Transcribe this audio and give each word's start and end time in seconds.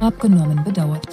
Abgenommen 0.00 0.62
bedauert. 0.64 1.06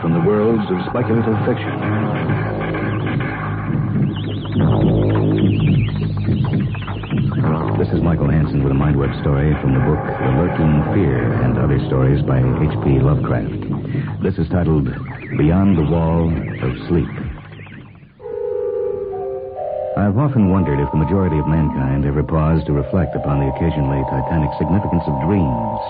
From 0.00 0.14
the 0.14 0.20
worlds 0.20 0.64
of 0.72 0.80
speculative 0.88 1.36
fiction. 1.44 1.76
This 7.76 7.88
is 7.92 8.00
Michael 8.00 8.30
Hansen 8.30 8.64
with 8.64 8.72
a 8.72 8.74
Mind 8.74 8.96
Web 8.96 9.12
story 9.20 9.52
from 9.60 9.74
the 9.76 9.84
book 9.84 10.00
The 10.00 10.32
Lurking 10.40 10.80
Fear 10.96 11.32
and 11.44 11.58
Other 11.58 11.76
Stories 11.86 12.24
by 12.24 12.40
H.P. 12.40 13.00
Lovecraft. 13.04 14.22
This 14.22 14.38
is 14.40 14.48
titled 14.48 14.88
Beyond 15.36 15.76
the 15.76 15.84
Wall 15.84 16.32
of 16.32 16.72
Sleep. 16.88 17.12
I've 20.00 20.16
often 20.16 20.48
wondered 20.48 20.80
if 20.80 20.90
the 20.92 21.02
majority 21.04 21.36
of 21.36 21.46
mankind 21.46 22.06
ever 22.06 22.22
paused 22.22 22.64
to 22.66 22.72
reflect 22.72 23.16
upon 23.16 23.40
the 23.40 23.52
occasionally 23.52 24.00
titanic 24.08 24.48
significance 24.56 25.04
of 25.04 25.20
dreams 25.28 25.80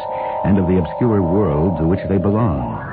and 0.43 0.59
of 0.59 0.67
the 0.67 0.83
obscure 0.83 1.23
world 1.23 1.79
to 1.79 1.87
which 1.87 2.03
they 2.09 2.19
belong. 2.19 2.90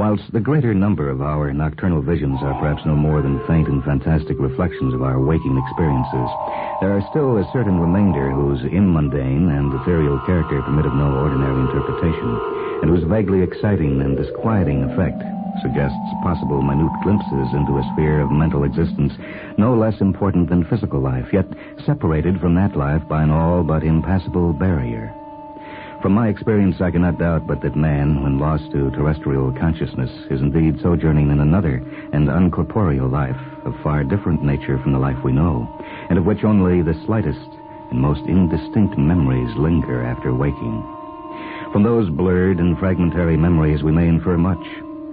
Whilst 0.00 0.32
the 0.32 0.40
greater 0.40 0.72
number 0.72 1.10
of 1.10 1.20
our 1.20 1.52
nocturnal 1.52 2.00
visions 2.00 2.40
are 2.42 2.58
perhaps 2.58 2.86
no 2.86 2.96
more 2.96 3.20
than 3.20 3.46
faint 3.46 3.68
and 3.68 3.84
fantastic 3.84 4.40
reflections 4.40 4.94
of 4.94 5.02
our 5.02 5.20
waking 5.20 5.58
experiences, 5.58 6.30
there 6.80 6.96
are 6.96 7.04
still 7.10 7.36
a 7.36 7.44
certain 7.52 7.78
remainder 7.78 8.30
whose 8.30 8.64
immundane 8.72 9.50
and 9.50 9.68
ethereal 9.74 10.18
character 10.24 10.62
permit 10.62 10.86
of 10.86 10.94
no 10.94 11.12
ordinary 11.20 11.60
interpretation, 11.60 12.80
and 12.80 12.88
whose 12.88 13.04
vaguely 13.04 13.42
exciting 13.42 14.00
and 14.00 14.16
disquieting 14.16 14.84
effect 14.84 15.20
suggests 15.60 16.16
possible 16.22 16.62
minute 16.62 16.96
glimpses 17.02 17.52
into 17.52 17.76
a 17.76 17.84
sphere 17.92 18.22
of 18.22 18.30
mental 18.32 18.64
existence 18.64 19.12
no 19.58 19.76
less 19.76 20.00
important 20.00 20.48
than 20.48 20.64
physical 20.64 21.00
life, 21.00 21.28
yet 21.30 21.44
separated 21.84 22.40
from 22.40 22.54
that 22.54 22.74
life 22.74 23.06
by 23.06 23.22
an 23.22 23.30
all 23.30 23.62
but 23.62 23.84
impassable 23.84 24.54
barrier. 24.54 25.12
From 26.02 26.14
my 26.14 26.28
experience, 26.28 26.80
I 26.80 26.90
cannot 26.90 27.18
doubt 27.18 27.46
but 27.46 27.60
that 27.60 27.76
man, 27.76 28.22
when 28.22 28.38
lost 28.38 28.72
to 28.72 28.90
terrestrial 28.92 29.52
consciousness, 29.52 30.10
is 30.30 30.40
indeed 30.40 30.80
sojourning 30.80 31.30
in 31.30 31.40
another 31.40 31.84
and 32.14 32.30
uncorporeal 32.30 33.10
life 33.10 33.36
of 33.66 33.74
far 33.82 34.02
different 34.02 34.42
nature 34.42 34.78
from 34.78 34.92
the 34.92 34.98
life 34.98 35.22
we 35.22 35.32
know, 35.32 35.68
and 36.08 36.18
of 36.18 36.24
which 36.24 36.42
only 36.42 36.80
the 36.80 36.98
slightest 37.04 37.46
and 37.90 38.00
most 38.00 38.22
indistinct 38.26 38.96
memories 38.96 39.54
linger 39.56 40.02
after 40.02 40.34
waking. 40.34 40.80
From 41.70 41.82
those 41.82 42.08
blurred 42.08 42.60
and 42.60 42.78
fragmentary 42.78 43.36
memories, 43.36 43.82
we 43.82 43.92
may 43.92 44.08
infer 44.08 44.38
much, 44.38 44.64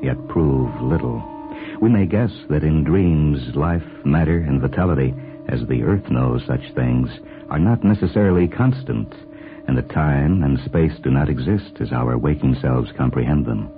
yet 0.02 0.16
prove 0.30 0.74
little. 0.82 1.22
We 1.82 1.90
may 1.90 2.06
guess 2.06 2.32
that 2.50 2.64
in 2.64 2.86
dreams, 2.86 3.56
life, 3.58 3.84
matter, 4.06 4.38
and 4.38 4.62
vitality, 4.62 5.14
as 5.50 5.68
the 5.68 5.84
earth 5.84 6.10
knows 6.10 6.46
such 6.48 6.74
things, 6.76 7.10
are 7.50 7.60
not 7.60 7.84
necessarily 7.84 8.48
constant, 8.48 9.14
and 9.68 9.78
that 9.78 9.90
time 9.90 10.44
and 10.44 10.60
space 10.66 10.94
do 11.04 11.10
not 11.12 11.30
exist 11.30 11.80
as 11.80 11.92
our 11.92 12.18
waking 12.18 12.56
selves 12.62 12.92
comprehend 12.98 13.46
them. 13.46 13.70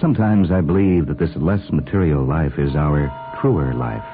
Sometimes 0.00 0.50
I 0.50 0.60
believe 0.60 1.06
that 1.06 1.18
this 1.18 1.34
less 1.36 1.62
material 1.70 2.24
life 2.24 2.58
is 2.58 2.74
our 2.74 3.08
truer 3.40 3.72
life, 3.74 4.04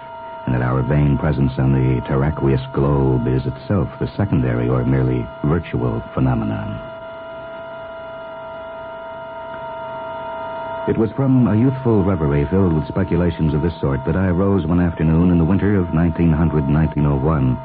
and 0.46 0.54
that 0.54 0.62
our 0.62 0.82
vain 0.82 1.16
presence 1.18 1.52
on 1.58 1.72
the 1.72 2.00
terraqueous 2.06 2.60
globe 2.74 3.26
is 3.26 3.46
itself 3.46 3.88
the 4.00 4.10
secondary 4.16 4.68
or 4.68 4.84
merely 4.84 5.26
virtual 5.44 6.02
phenomenon. 6.14 6.96
It 10.88 10.96
was 10.96 11.12
from 11.12 11.46
a 11.46 11.54
youthful 11.54 12.02
reverie 12.02 12.48
filled 12.48 12.72
with 12.72 12.88
speculations 12.88 13.52
of 13.52 13.60
this 13.60 13.78
sort 13.78 14.00
that 14.06 14.16
I 14.16 14.28
arose 14.28 14.64
one 14.64 14.80
afternoon 14.80 15.30
in 15.30 15.36
the 15.36 15.44
winter 15.44 15.76
of 15.76 15.88
1900-1901 15.88 17.56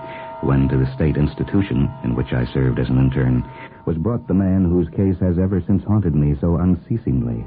when 0.44 0.68
to 0.68 0.78
the 0.78 0.94
state 0.96 1.18
institution 1.18 1.90
in 2.04 2.16
which 2.16 2.34
I 2.34 2.46
served 2.54 2.80
as 2.80 2.90
an 2.90 3.00
intern 3.00 3.44
was 3.86 3.98
brought 3.98 4.28
the 4.28 4.34
man 4.34 4.66
whose 4.66 4.88
case 4.90 5.20
has 5.20 5.40
ever 5.40 5.64
since 5.66 5.84
haunted 5.84 6.16
me 6.16 6.36
so 6.40 6.58
unceasingly. 6.58 7.46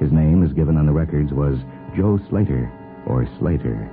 His 0.00 0.12
name, 0.12 0.42
as 0.44 0.52
given 0.52 0.76
on 0.76 0.86
the 0.86 0.92
records, 0.92 1.32
was 1.32 1.58
Joe 1.96 2.18
Slater, 2.28 2.70
or 3.06 3.26
Slaader. 3.38 3.90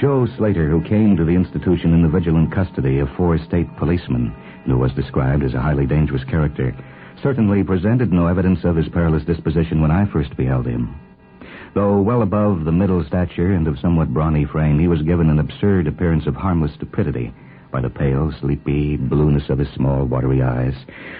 Joe 0.00 0.26
Slater, 0.36 0.68
who 0.68 0.82
came 0.82 1.16
to 1.16 1.24
the 1.24 1.32
institution 1.32 1.94
in 1.94 2.02
the 2.02 2.08
vigilant 2.08 2.52
custody 2.52 2.98
of 2.98 3.08
four 3.16 3.38
state 3.38 3.68
policemen, 3.78 4.34
and 4.64 4.72
who 4.72 4.78
was 4.78 4.92
described 4.92 5.42
as 5.42 5.54
a 5.54 5.60
highly 5.60 5.86
dangerous 5.86 6.24
character, 6.24 6.74
certainly 7.22 7.64
presented 7.64 8.12
no 8.12 8.26
evidence 8.26 8.60
of 8.64 8.76
his 8.76 8.88
perilous 8.88 9.24
disposition 9.24 9.80
when 9.80 9.90
I 9.90 10.04
first 10.12 10.36
beheld 10.36 10.66
him. 10.66 11.05
Though 11.76 12.00
well 12.00 12.22
above 12.22 12.64
the 12.64 12.72
middle 12.72 13.04
stature 13.04 13.52
and 13.52 13.68
of 13.68 13.78
somewhat 13.78 14.08
brawny 14.08 14.46
frame, 14.46 14.78
he 14.78 14.88
was 14.88 15.02
given 15.02 15.28
an 15.28 15.38
absurd 15.38 15.86
appearance 15.86 16.26
of 16.26 16.34
harmless 16.34 16.72
stupidity 16.72 17.34
by 17.70 17.82
the 17.82 17.90
pale, 17.90 18.32
sleepy 18.40 18.96
blueness 18.96 19.50
of 19.50 19.58
his 19.58 19.68
small, 19.74 20.06
watery 20.06 20.40
eyes, 20.40 20.72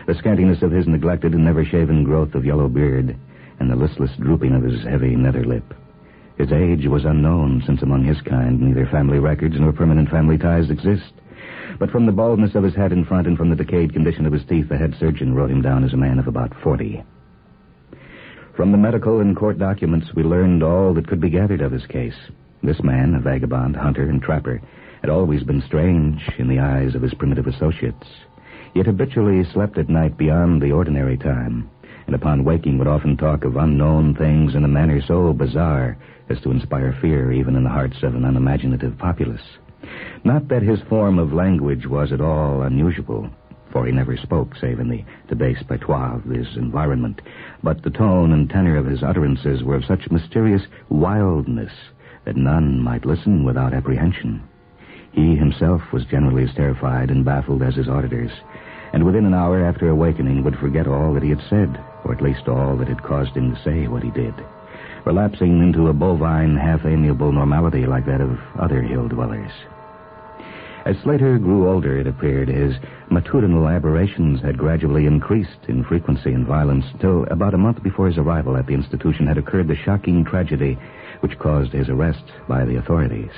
the 0.07 0.15
scantiness 0.15 0.63
of 0.63 0.71
his 0.71 0.87
neglected 0.87 1.35
and 1.35 1.45
never 1.45 1.63
shaven 1.63 2.05
growth 2.05 2.35
of 2.35 2.47
yellow 2.47 2.69
beard, 2.69 3.15
and 3.61 3.71
the 3.71 3.77
listless 3.77 4.11
drooping 4.17 4.55
of 4.55 4.63
his 4.63 4.83
heavy 4.83 5.15
nether 5.15 5.45
lip. 5.45 5.75
His 6.39 6.51
age 6.51 6.87
was 6.87 7.05
unknown, 7.05 7.63
since 7.67 7.83
among 7.83 8.05
his 8.05 8.23
kind 8.23 8.59
neither 8.59 8.87
family 8.87 9.19
records 9.19 9.61
nor 9.61 9.75
permanent 9.75 10.09
family 10.09 10.39
ties 10.39 10.71
exist. 10.71 11.13
But 11.79 11.91
from 11.91 12.07
the 12.07 12.13
baldness 12.13 12.55
of 12.55 12.65
his 12.65 12.75
head 12.75 12.93
in 12.93 13.05
front 13.05 13.27
and 13.27 13.37
from 13.37 13.51
the 13.51 13.57
decayed 13.57 13.93
condition 13.93 14.25
of 14.25 14.33
his 14.33 14.47
teeth, 14.47 14.71
the 14.71 14.79
head 14.79 14.97
surgeon 14.99 15.35
wrote 15.35 15.51
him 15.51 15.61
down 15.61 15.85
as 15.85 15.93
a 15.93 15.99
man 15.99 16.19
of 16.19 16.27
about 16.27 16.55
forty. 16.63 17.05
From 18.57 18.73
the 18.73 18.79
medical 18.79 19.21
and 19.21 19.37
court 19.37 19.59
documents, 19.59 20.15
we 20.15 20.23
learned 20.23 20.63
all 20.63 20.95
that 20.95 21.07
could 21.07 21.21
be 21.21 21.29
gathered 21.29 21.61
of 21.61 21.73
his 21.73 21.85
case. 21.85 22.17
This 22.63 22.83
man, 22.83 23.15
a 23.15 23.21
vagabond, 23.21 23.77
hunter, 23.77 24.09
and 24.09 24.23
trapper, 24.23 24.63
had 25.03 25.11
always 25.11 25.43
been 25.43 25.61
strange 25.61 26.27
in 26.39 26.49
the 26.49 26.59
eyes 26.59 26.95
of 26.95 27.03
his 27.03 27.13
primitive 27.13 27.47
associates, 27.47 28.07
yet 28.75 28.87
habitually 28.87 29.45
slept 29.45 29.77
at 29.77 29.91
night 29.91 30.17
beyond 30.17 30.63
the 30.63 30.73
ordinary 30.73 31.19
time, 31.19 31.69
and 32.07 32.15
upon 32.15 32.45
waking 32.45 32.79
would 32.79 32.89
often 32.89 33.19
talk 33.19 33.45
of 33.45 33.59
unknown 33.59 34.15
things 34.15 34.55
in 34.55 34.65
a 34.65 34.69
manner 34.69 35.03
so 35.03 35.35
bizarre 35.35 35.99
as 36.31 36.41
to 36.41 36.51
inspire 36.51 36.97
fear 36.99 37.33
even 37.33 37.57
in 37.57 37.63
the 37.63 37.69
hearts 37.69 38.03
of 38.03 38.15
an 38.15 38.25
unimaginative 38.25 38.97
populace. 38.97 39.59
Not 40.25 40.49
that 40.49 40.63
his 40.63 40.81
form 40.89 41.19
of 41.19 41.35
language 41.35 41.87
was 41.87 42.11
at 42.11 42.23
all 42.23 42.63
unusual. 42.63 43.31
For 43.71 43.87
he 43.87 43.93
never 43.93 44.17
spoke 44.17 44.57
save 44.57 44.81
in 44.81 44.89
the 44.89 45.05
debased 45.29 45.67
patois 45.69 46.17
of 46.17 46.25
his 46.25 46.57
environment. 46.57 47.21
But 47.63 47.83
the 47.83 47.91
tone 47.91 48.33
and 48.33 48.49
tenor 48.49 48.77
of 48.77 48.87
his 48.87 49.03
utterances 49.03 49.63
were 49.63 49.77
of 49.77 49.85
such 49.85 50.11
mysterious 50.11 50.63
wildness 50.89 51.73
that 52.25 52.37
none 52.37 52.81
might 52.81 53.07
listen 53.07 53.45
without 53.45 53.73
apprehension. 53.73 54.43
He 55.13 55.37
himself 55.37 55.81
was 55.93 56.05
generally 56.05 56.45
as 56.45 56.55
terrified 56.55 57.11
and 57.11 57.25
baffled 57.25 57.63
as 57.63 57.75
his 57.75 57.89
auditors, 57.89 58.33
and 58.93 59.05
within 59.05 59.25
an 59.25 59.35
hour 59.35 59.65
after 59.65 59.89
awakening 59.89 60.45
would 60.45 60.59
forget 60.59 60.87
all 60.87 61.15
that 61.15 61.23
he 61.23 61.31
had 61.31 61.43
said, 61.49 61.83
or 62.05 62.13
at 62.13 62.23
least 62.23 62.49
all 62.49 62.77
that 62.77 62.89
had 62.89 63.03
caused 63.03 63.37
him 63.37 63.55
to 63.55 63.63
say 63.63 63.87
what 63.87 64.03
he 64.03 64.11
did, 64.11 64.35
relapsing 65.05 65.63
into 65.63 65.89
a 65.89 65.93
bovine, 65.93 66.57
half-amiable 66.57 67.33
normality 67.33 67.87
like 67.87 68.07
that 68.07 68.21
of 68.21 68.39
other 68.59 68.83
hill 68.83 69.09
dwellers. 69.09 69.53
As 70.87 70.97
Slater 70.99 71.37
grew 71.41 71.69
older, 71.69 71.99
it 71.99 72.07
appeared, 72.07 72.47
his 72.47 72.77
matutinal 73.11 73.67
aberrations 73.67 74.41
had 74.41 74.57
gradually 74.57 75.07
increased 75.07 75.67
in 75.67 75.83
frequency 75.83 76.33
and 76.33 76.47
violence 76.47 76.85
till 77.01 77.25
about 77.25 77.55
a 77.55 77.59
month 77.59 77.83
before 77.83 78.07
his 78.07 78.19
arrival 78.19 78.57
at 78.57 78.69
the 78.69 78.75
institution 78.75 79.27
had 79.27 79.37
occurred 79.37 79.67
the 79.67 79.75
shocking 79.75 80.25
tragedy 80.25 80.79
which 81.21 81.41
caused 81.41 81.73
his 81.73 81.89
arrest 81.89 82.23
by 82.47 82.65
the 82.65 82.77
authorities. 82.77 83.33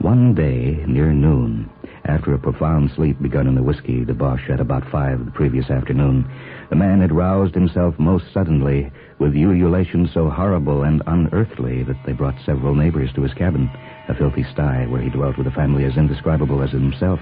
One 0.00 0.32
day, 0.32 0.82
near 0.88 1.12
noon, 1.12 1.68
after 2.06 2.32
a 2.32 2.38
profound 2.38 2.90
sleep 2.92 3.20
begun 3.20 3.46
in 3.46 3.54
the 3.54 3.62
whiskey 3.62 4.02
debauch 4.02 4.48
at 4.48 4.58
about 4.58 4.90
five 4.90 5.22
the 5.26 5.30
previous 5.30 5.68
afternoon, 5.68 6.26
the 6.70 6.76
man 6.76 7.02
had 7.02 7.12
roused 7.12 7.54
himself 7.54 7.98
most 7.98 8.32
suddenly 8.32 8.90
with 9.18 9.36
ululations 9.36 10.10
so 10.10 10.30
horrible 10.30 10.84
and 10.84 11.02
unearthly 11.06 11.82
that 11.82 12.02
they 12.06 12.12
brought 12.12 12.40
several 12.46 12.74
neighbors 12.74 13.12
to 13.12 13.20
his 13.20 13.34
cabin, 13.34 13.70
a 14.08 14.14
filthy 14.14 14.42
sty 14.42 14.86
where 14.86 15.02
he 15.02 15.10
dwelt 15.10 15.36
with 15.36 15.46
a 15.46 15.50
family 15.50 15.84
as 15.84 15.98
indescribable 15.98 16.62
as 16.62 16.70
himself. 16.70 17.20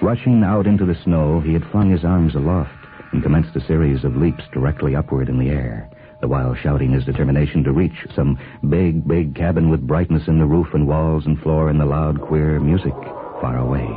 Rushing 0.00 0.42
out 0.42 0.66
into 0.66 0.86
the 0.86 0.94
snow, 1.04 1.40
he 1.40 1.52
had 1.52 1.66
flung 1.66 1.90
his 1.90 2.06
arms 2.06 2.34
aloft 2.34 2.86
and 3.12 3.22
commenced 3.22 3.54
a 3.54 3.60
series 3.66 4.02
of 4.02 4.16
leaps 4.16 4.44
directly 4.50 4.96
upward 4.96 5.28
in 5.28 5.38
the 5.38 5.50
air 5.50 5.90
the 6.22 6.28
while 6.28 6.54
shouting 6.54 6.92
his 6.92 7.04
determination 7.04 7.64
to 7.64 7.72
reach 7.72 8.06
some 8.14 8.38
big, 8.70 9.06
big 9.06 9.34
cabin 9.34 9.68
with 9.68 9.86
brightness 9.86 10.28
in 10.28 10.38
the 10.38 10.46
roof 10.46 10.68
and 10.72 10.86
walls 10.86 11.26
and 11.26 11.38
floor 11.42 11.68
and 11.68 11.80
the 11.80 11.84
loud, 11.84 12.20
queer 12.20 12.60
music 12.60 12.94
far 13.40 13.58
away. 13.58 13.88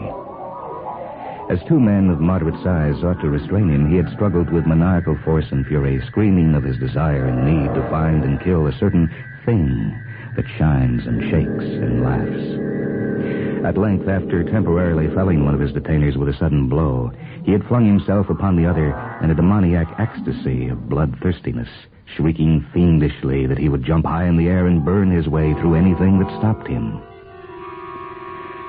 As 1.51 1.63
two 1.67 1.79
men 1.79 2.09
of 2.09 2.19
moderate 2.19 2.59
size 2.63 2.99
sought 2.99 3.21
to 3.21 3.29
restrain 3.29 3.69
him, 3.69 3.91
he 3.91 3.97
had 3.97 4.11
struggled 4.11 4.51
with 4.51 4.65
maniacal 4.65 5.15
force 5.23 5.45
and 5.51 5.67
fury, 5.67 6.01
screaming 6.07 6.55
of 6.55 6.63
his 6.63 6.77
desire 6.79 7.27
and 7.27 7.45
need 7.45 7.71
to 7.75 7.89
find 7.91 8.23
and 8.23 8.41
kill 8.41 8.65
a 8.65 8.77
certain 8.79 9.07
thing 9.45 9.95
that 10.35 10.45
shines 10.57 11.05
and 11.05 11.21
shakes 11.29 11.63
and 11.63 12.03
laughs. 12.03 13.54
At 13.65 13.79
length, 13.79 14.07
after 14.07 14.43
temporarily 14.43 15.07
felling 15.15 15.43
one 15.43 15.55
of 15.55 15.59
his 15.59 15.71
detainers 15.71 16.15
with 16.15 16.29
a 16.29 16.37
sudden 16.37 16.69
blow, 16.69 17.11
he 17.43 17.51
had 17.51 17.65
flung 17.65 17.87
himself 17.87 18.29
upon 18.29 18.55
the 18.55 18.67
other 18.67 18.93
in 19.23 19.31
a 19.31 19.33
demoniac 19.33 19.87
ecstasy 19.97 20.67
of 20.67 20.87
bloodthirstiness 20.87 21.67
shrieking 22.05 22.63
fiendishly 22.71 23.47
that 23.47 23.57
he 23.57 23.67
would 23.67 23.83
jump 23.83 24.05
high 24.05 24.27
in 24.27 24.37
the 24.37 24.49
air 24.49 24.67
and 24.67 24.85
burn 24.85 25.09
his 25.09 25.27
way 25.27 25.55
through 25.55 25.73
anything 25.73 26.19
that 26.19 26.37
stopped 26.37 26.67
him. 26.67 27.01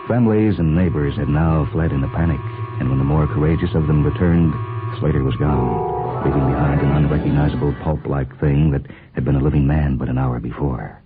Families 0.09 0.59
and 0.59 0.75
neighbors 0.75 1.15
had 1.17 1.29
now 1.29 1.69
fled 1.73 1.93
in 1.93 2.03
a 2.03 2.09
panic, 2.09 2.41
and 2.81 2.89
when 2.89 2.97
the 2.99 3.05
more 3.05 3.27
courageous 3.27 3.75
of 3.75 3.87
them 3.87 4.03
returned, 4.03 4.55
Slater 4.99 5.23
was 5.23 5.37
gone, 5.37 6.25
leaving 6.25 6.47
behind 6.51 6.81
an 6.81 6.93
unrecognizable 6.93 7.75
pulp-like 7.85 8.41
thing 8.41 8.71
that 8.71 8.87
had 9.13 9.27
been 9.27 9.37
a 9.37 9.45
living 9.45 9.67
man 9.67 9.99
but 9.99 10.09
an 10.09 10.17
hour 10.17 10.41
before. 10.41 11.03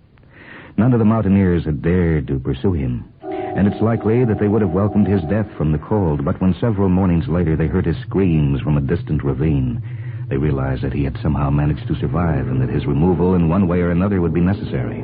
None 0.77 0.93
of 0.93 0.99
the 0.99 1.05
mountaineers 1.05 1.65
had 1.65 1.81
dared 1.81 2.27
to 2.27 2.39
pursue 2.39 2.71
him, 2.71 3.10
and 3.55 3.67
it's 3.67 3.81
likely 3.81 4.23
that 4.25 4.39
they 4.39 4.47
would 4.47 4.61
have 4.61 4.71
welcomed 4.71 5.07
his 5.07 5.21
death 5.23 5.47
from 5.57 5.71
the 5.71 5.77
cold, 5.79 6.23
but 6.23 6.39
when 6.41 6.55
several 6.59 6.89
mornings 6.89 7.27
later 7.27 7.55
they 7.55 7.67
heard 7.67 7.85
his 7.85 7.99
screams 8.01 8.61
from 8.61 8.77
a 8.77 8.81
distant 8.81 9.23
ravine, 9.23 9.81
they 10.29 10.37
realized 10.37 10.83
that 10.83 10.93
he 10.93 11.03
had 11.03 11.17
somehow 11.21 11.49
managed 11.49 11.87
to 11.87 11.99
survive 11.99 12.47
and 12.47 12.61
that 12.61 12.69
his 12.69 12.85
removal 12.85 13.35
in 13.35 13.49
one 13.49 13.67
way 13.67 13.79
or 13.79 13.91
another 13.91 14.21
would 14.21 14.33
be 14.33 14.39
necessary. 14.39 15.03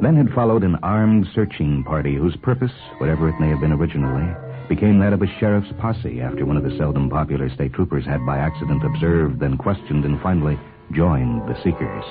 Then 0.00 0.16
had 0.16 0.34
followed 0.34 0.64
an 0.64 0.76
armed 0.82 1.26
searching 1.34 1.84
party 1.84 2.16
whose 2.16 2.36
purpose, 2.36 2.72
whatever 2.98 3.28
it 3.28 3.38
may 3.40 3.48
have 3.48 3.60
been 3.60 3.72
originally, 3.72 4.34
became 4.68 4.98
that 5.00 5.12
of 5.12 5.22
a 5.22 5.38
sheriff's 5.38 5.72
posse 5.78 6.20
after 6.20 6.46
one 6.46 6.56
of 6.56 6.64
the 6.64 6.76
seldom 6.78 7.10
popular 7.10 7.48
state 7.50 7.72
troopers 7.74 8.04
had 8.04 8.24
by 8.24 8.38
accident 8.38 8.84
observed, 8.84 9.38
then 9.38 9.58
questioned, 9.58 10.04
and 10.04 10.20
finally 10.22 10.58
joined 10.92 11.46
the 11.46 11.54
seekers. 11.62 12.04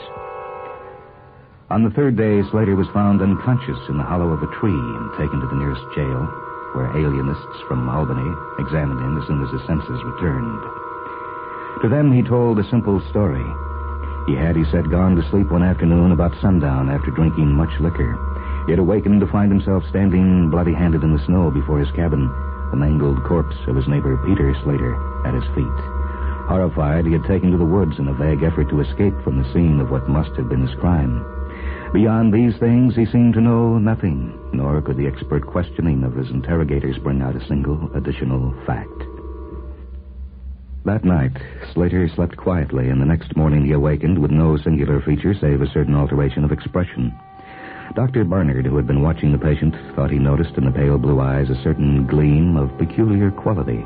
On 1.73 1.81
the 1.81 1.89
third 1.89 2.15
day, 2.15 2.37
Slater 2.51 2.75
was 2.75 2.85
found 2.93 3.19
unconscious 3.19 3.89
in 3.89 3.97
the 3.97 4.05
hollow 4.05 4.29
of 4.29 4.43
a 4.43 4.53
tree 4.61 4.69
and 4.69 5.09
taken 5.17 5.41
to 5.41 5.47
the 5.49 5.57
nearest 5.57 5.81
jail, 5.97 6.21
where 6.77 6.93
alienists 6.93 7.65
from 7.67 7.89
Albany 7.89 8.29
examined 8.61 9.01
him 9.01 9.17
as 9.17 9.25
soon 9.25 9.41
as 9.41 9.49
his 9.49 9.65
senses 9.65 9.97
returned. 10.05 10.61
To 11.81 11.89
them, 11.89 12.13
he 12.13 12.21
told 12.21 12.59
a 12.59 12.69
simple 12.69 13.01
story. 13.09 13.41
He 14.29 14.37
had, 14.37 14.55
he 14.55 14.69
said, 14.69 14.93
gone 14.93 15.15
to 15.15 15.27
sleep 15.31 15.49
one 15.49 15.63
afternoon 15.63 16.11
about 16.11 16.37
sundown 16.39 16.93
after 16.93 17.09
drinking 17.09 17.49
much 17.49 17.73
liquor. 17.81 18.21
He 18.67 18.71
had 18.71 18.77
awakened 18.77 19.19
to 19.21 19.33
find 19.33 19.49
himself 19.49 19.81
standing 19.89 20.51
bloody-handed 20.51 21.01
in 21.01 21.17
the 21.17 21.25
snow 21.25 21.49
before 21.49 21.79
his 21.79 21.89
cabin, 21.97 22.29
the 22.69 22.77
mangled 22.77 23.23
corpse 23.23 23.57
of 23.65 23.75
his 23.75 23.87
neighbor 23.87 24.15
Peter 24.29 24.53
Slater 24.61 24.93
at 25.25 25.33
his 25.33 25.49
feet. 25.57 25.79
Horrified, 26.45 27.07
he 27.07 27.13
had 27.13 27.25
taken 27.25 27.49
to 27.49 27.57
the 27.57 27.65
woods 27.65 27.97
in 27.97 28.09
a 28.09 28.13
vague 28.13 28.43
effort 28.43 28.69
to 28.69 28.81
escape 28.81 29.17
from 29.23 29.41
the 29.41 29.53
scene 29.53 29.81
of 29.81 29.89
what 29.89 30.07
must 30.07 30.37
have 30.37 30.49
been 30.49 30.61
his 30.61 30.77
crime. 30.77 31.32
Beyond 31.93 32.33
these 32.33 32.57
things, 32.57 32.95
he 32.95 33.05
seemed 33.05 33.35
to 33.35 33.41
know 33.41 33.77
nothing, 33.77 34.33
nor 34.51 34.81
could 34.81 34.97
the 34.97 35.05
expert 35.05 35.45
questioning 35.45 36.03
of 36.03 36.15
his 36.15 36.31
interrogators 36.31 36.97
bring 36.97 37.21
out 37.21 37.35
a 37.35 37.47
single 37.47 37.87
additional 37.95 38.51
fact. 38.65 38.89
That 40.85 41.05
night, 41.05 41.37
Slater 41.71 42.09
slept 42.09 42.35
quietly, 42.35 42.89
and 42.89 42.99
the 42.99 43.05
next 43.05 43.37
morning 43.37 43.63
he 43.63 43.73
awakened 43.73 44.17
with 44.17 44.31
no 44.31 44.57
singular 44.57 45.01
feature 45.01 45.35
save 45.35 45.61
a 45.61 45.69
certain 45.69 45.93
alteration 45.93 46.43
of 46.43 46.51
expression. 46.51 47.13
Dr. 47.93 48.23
Barnard, 48.23 48.65
who 48.65 48.75
had 48.75 48.87
been 48.87 49.03
watching 49.03 49.31
the 49.31 49.37
patient, 49.37 49.75
thought 49.95 50.09
he 50.09 50.17
noticed 50.17 50.57
in 50.57 50.65
the 50.65 50.71
pale 50.71 50.97
blue 50.97 51.19
eyes 51.19 51.51
a 51.51 51.61
certain 51.61 52.07
gleam 52.07 52.57
of 52.57 52.75
peculiar 52.79 53.29
quality, 53.29 53.85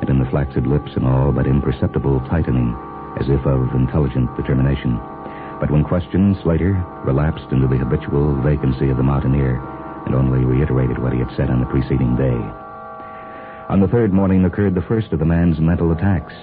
and 0.00 0.08
in 0.08 0.18
the 0.18 0.30
flaccid 0.30 0.66
lips 0.66 0.92
an 0.96 1.04
all 1.04 1.30
but 1.32 1.46
imperceptible 1.46 2.18
tightening, 2.30 2.74
as 3.20 3.28
if 3.28 3.44
of 3.44 3.74
intelligent 3.74 4.34
determination. 4.38 4.98
But 5.62 5.70
when 5.70 5.84
questioned, 5.84 6.36
Slater 6.42 6.74
relapsed 7.04 7.52
into 7.52 7.68
the 7.68 7.78
habitual 7.78 8.34
vacancy 8.42 8.88
of 8.88 8.96
the 8.96 9.04
mountaineer 9.04 9.62
and 10.06 10.12
only 10.12 10.44
reiterated 10.44 10.98
what 10.98 11.12
he 11.12 11.20
had 11.20 11.30
said 11.36 11.50
on 11.50 11.60
the 11.60 11.66
preceding 11.66 12.16
day. 12.16 12.34
On 13.68 13.78
the 13.78 13.86
third 13.86 14.12
morning 14.12 14.44
occurred 14.44 14.74
the 14.74 14.82
first 14.82 15.12
of 15.12 15.20
the 15.20 15.24
man's 15.24 15.60
mental 15.60 15.92
attacks. 15.92 16.34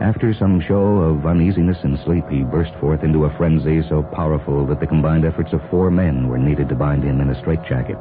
After 0.00 0.34
some 0.34 0.60
show 0.60 0.98
of 0.98 1.26
uneasiness 1.26 1.78
and 1.84 1.96
sleep, 2.00 2.24
he 2.28 2.42
burst 2.42 2.74
forth 2.80 3.04
into 3.04 3.24
a 3.24 3.36
frenzy 3.36 3.82
so 3.88 4.02
powerful 4.02 4.66
that 4.66 4.80
the 4.80 4.86
combined 4.88 5.24
efforts 5.24 5.52
of 5.52 5.60
four 5.70 5.88
men 5.88 6.26
were 6.26 6.36
needed 6.36 6.68
to 6.70 6.74
bind 6.74 7.04
him 7.04 7.20
in 7.20 7.30
a 7.30 7.38
straitjacket. 7.38 7.98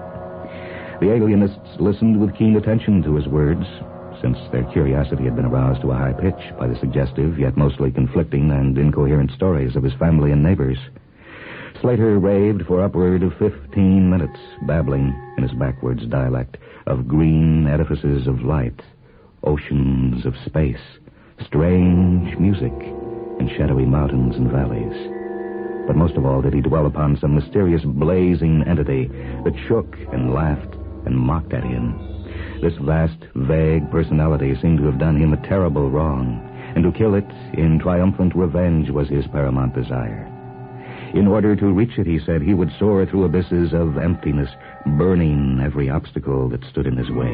The 1.00 1.14
alienists 1.14 1.80
listened 1.80 2.20
with 2.20 2.36
keen 2.36 2.56
attention 2.56 3.04
to 3.04 3.14
his 3.14 3.28
words, 3.28 3.68
since 4.22 4.38
their 4.52 4.64
curiosity 4.72 5.24
had 5.24 5.36
been 5.36 5.46
aroused 5.46 5.82
to 5.82 5.92
a 5.92 5.98
high 5.98 6.14
pitch 6.14 6.58
by 6.58 6.68
the 6.68 6.78
suggestive, 6.80 7.40
yet 7.40 7.58
mostly 7.58 7.92
conflicting 7.92 8.52
and 8.52 8.78
incoherent 8.78 9.32
stories 9.32 9.76
of 9.76 9.84
his 9.84 9.94
family 9.94 10.32
and 10.32 10.44
neighbors. 10.44 10.78
Slater 11.82 12.20
raved 12.20 12.66
for 12.66 12.84
upward 12.84 13.24
of 13.24 13.34
fifteen 13.38 14.10
minutes, 14.10 14.40
babbling 14.64 15.16
in 15.38 15.44
his 15.44 15.54
backwards 15.54 16.06
dialect 16.08 16.58
of 16.88 17.08
green 17.08 17.68
edifices 17.68 18.28
of 18.28 18.42
light, 18.42 18.82
oceans 19.44 20.26
of 20.26 20.36
space, 20.46 20.82
strange 21.46 22.38
music, 22.38 22.74
and 23.40 23.50
shadowy 23.52 23.86
mountains 23.86 24.36
and 24.36 24.52
valleys. 24.52 25.10
But 25.88 25.96
most 25.96 26.18
of 26.18 26.26
all 26.26 26.42
did 26.42 26.54
he 26.54 26.62
dwell 26.62 26.86
upon 26.86 27.18
some 27.18 27.36
mysterious 27.36 27.84
blazing 27.84 28.64
entity 28.68 29.08
that 29.46 29.56
shook 29.68 29.96
and 30.12 30.34
laughed 30.34 30.76
and 31.06 31.18
mocked 31.18 31.54
at 31.54 31.64
him. 31.64 32.09
This 32.62 32.76
vast, 32.82 33.18
vague 33.36 33.90
personality 33.90 34.54
seemed 34.62 34.80
to 34.80 34.86
have 34.86 35.00
done 35.00 35.16
him 35.16 35.32
a 35.32 35.48
terrible 35.48 35.90
wrong, 35.90 36.44
and 36.76 36.84
to 36.84 36.92
kill 36.92 37.16
it 37.16 37.30
in 37.54 37.80
triumphant 37.80 38.36
revenge 38.36 38.90
was 38.90 39.08
his 39.08 39.26
paramount 39.28 39.74
desire. 39.74 40.28
In 41.14 41.26
order 41.26 41.56
to 41.56 41.72
reach 41.72 41.98
it, 41.98 42.06
he 42.06 42.20
said, 42.20 42.42
he 42.42 42.54
would 42.54 42.72
soar 42.78 43.06
through 43.06 43.24
abysses 43.24 43.74
of 43.74 43.98
emptiness, 43.98 44.50
burning 44.98 45.62
every 45.64 45.90
obstacle 45.90 46.50
that 46.50 46.64
stood 46.66 46.86
in 46.86 46.98
his 46.98 47.10
way. 47.10 47.34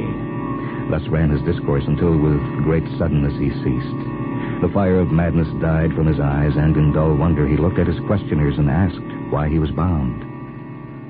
Thus 0.91 1.07
ran 1.09 1.31
his 1.31 1.41
discourse 1.41 1.83
until 1.87 2.15
with 2.15 2.39
great 2.63 2.85
suddenness 2.99 3.33
he 3.39 3.49
ceased. 3.49 4.61
The 4.61 4.71
fire 4.73 4.99
of 4.99 5.11
madness 5.11 5.49
died 5.59 5.93
from 5.93 6.05
his 6.05 6.19
eyes, 6.19 6.55
and 6.55 6.77
in 6.77 6.93
dull 6.93 7.15
wonder 7.15 7.47
he 7.47 7.57
looked 7.57 7.79
at 7.79 7.87
his 7.87 7.99
questioners 8.05 8.59
and 8.59 8.69
asked 8.69 9.31
why 9.31 9.49
he 9.49 9.57
was 9.57 9.71
bound. 9.71 10.34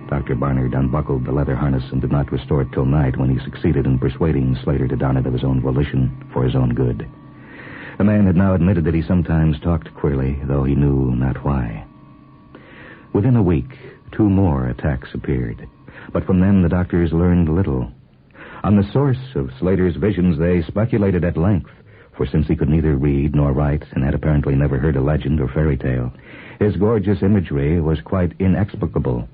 Dr. 0.08 0.36
Barnard 0.36 0.74
unbuckled 0.76 1.26
the 1.26 1.32
leather 1.32 1.56
harness 1.56 1.84
and 1.92 2.00
did 2.00 2.12
not 2.12 2.32
restore 2.32 2.62
it 2.62 2.72
till 2.72 2.86
night 2.86 3.18
when 3.18 3.30
he 3.30 3.44
succeeded 3.44 3.86
in 3.86 3.98
persuading 3.98 4.56
Slater 4.64 4.88
to 4.88 4.96
don 4.96 5.18
it 5.18 5.26
of 5.26 5.34
his 5.34 5.44
own 5.44 5.62
volition 5.62 6.30
for 6.32 6.44
his 6.44 6.56
own 6.56 6.74
good. 6.76 7.10
The 7.98 8.04
man 8.04 8.26
had 8.26 8.36
now 8.36 8.54
admitted 8.54 8.84
that 8.84 8.94
he 8.94 9.02
sometimes 9.02 9.60
talked 9.60 9.94
queerly, 9.96 10.40
though 10.44 10.64
he 10.64 10.76
knew 10.76 11.16
not 11.16 11.44
why. 11.44 11.86
Within 13.14 13.36
a 13.36 13.42
week, 13.44 13.78
two 14.12 14.30
more 14.30 14.68
attacks 14.68 15.10
appeared. 15.14 15.68
But 16.12 16.26
from 16.26 16.40
them 16.40 16.62
the 16.62 16.70
doctors 16.70 17.12
learned 17.12 17.50
little. 17.50 17.92
On 18.64 18.76
the 18.76 18.92
source 18.92 19.36
of 19.36 19.52
Slater's 19.60 19.96
visions, 19.96 20.38
they 20.38 20.62
speculated 20.64 21.24
at 21.24 21.38
length, 21.38 21.72
for 22.16 22.26
since 22.26 22.48
he 22.48 22.56
could 22.56 22.70
neither 22.70 22.96
read 22.96 23.36
nor 23.36 23.54
write 23.54 23.84
and 23.92 24.04
had 24.04 24.14
apparently 24.14 24.56
never 24.56 24.78
heard 24.78 24.98
a 24.98 25.02
legend 25.02 25.40
or 25.40 25.48
fairy 25.48 25.78
tale, 25.78 26.14
his 26.60 26.76
gorgeous 26.76 27.24
imagery 27.24 27.82
was 27.82 28.02
quite 28.02 28.34
inexplicable. 28.40 29.28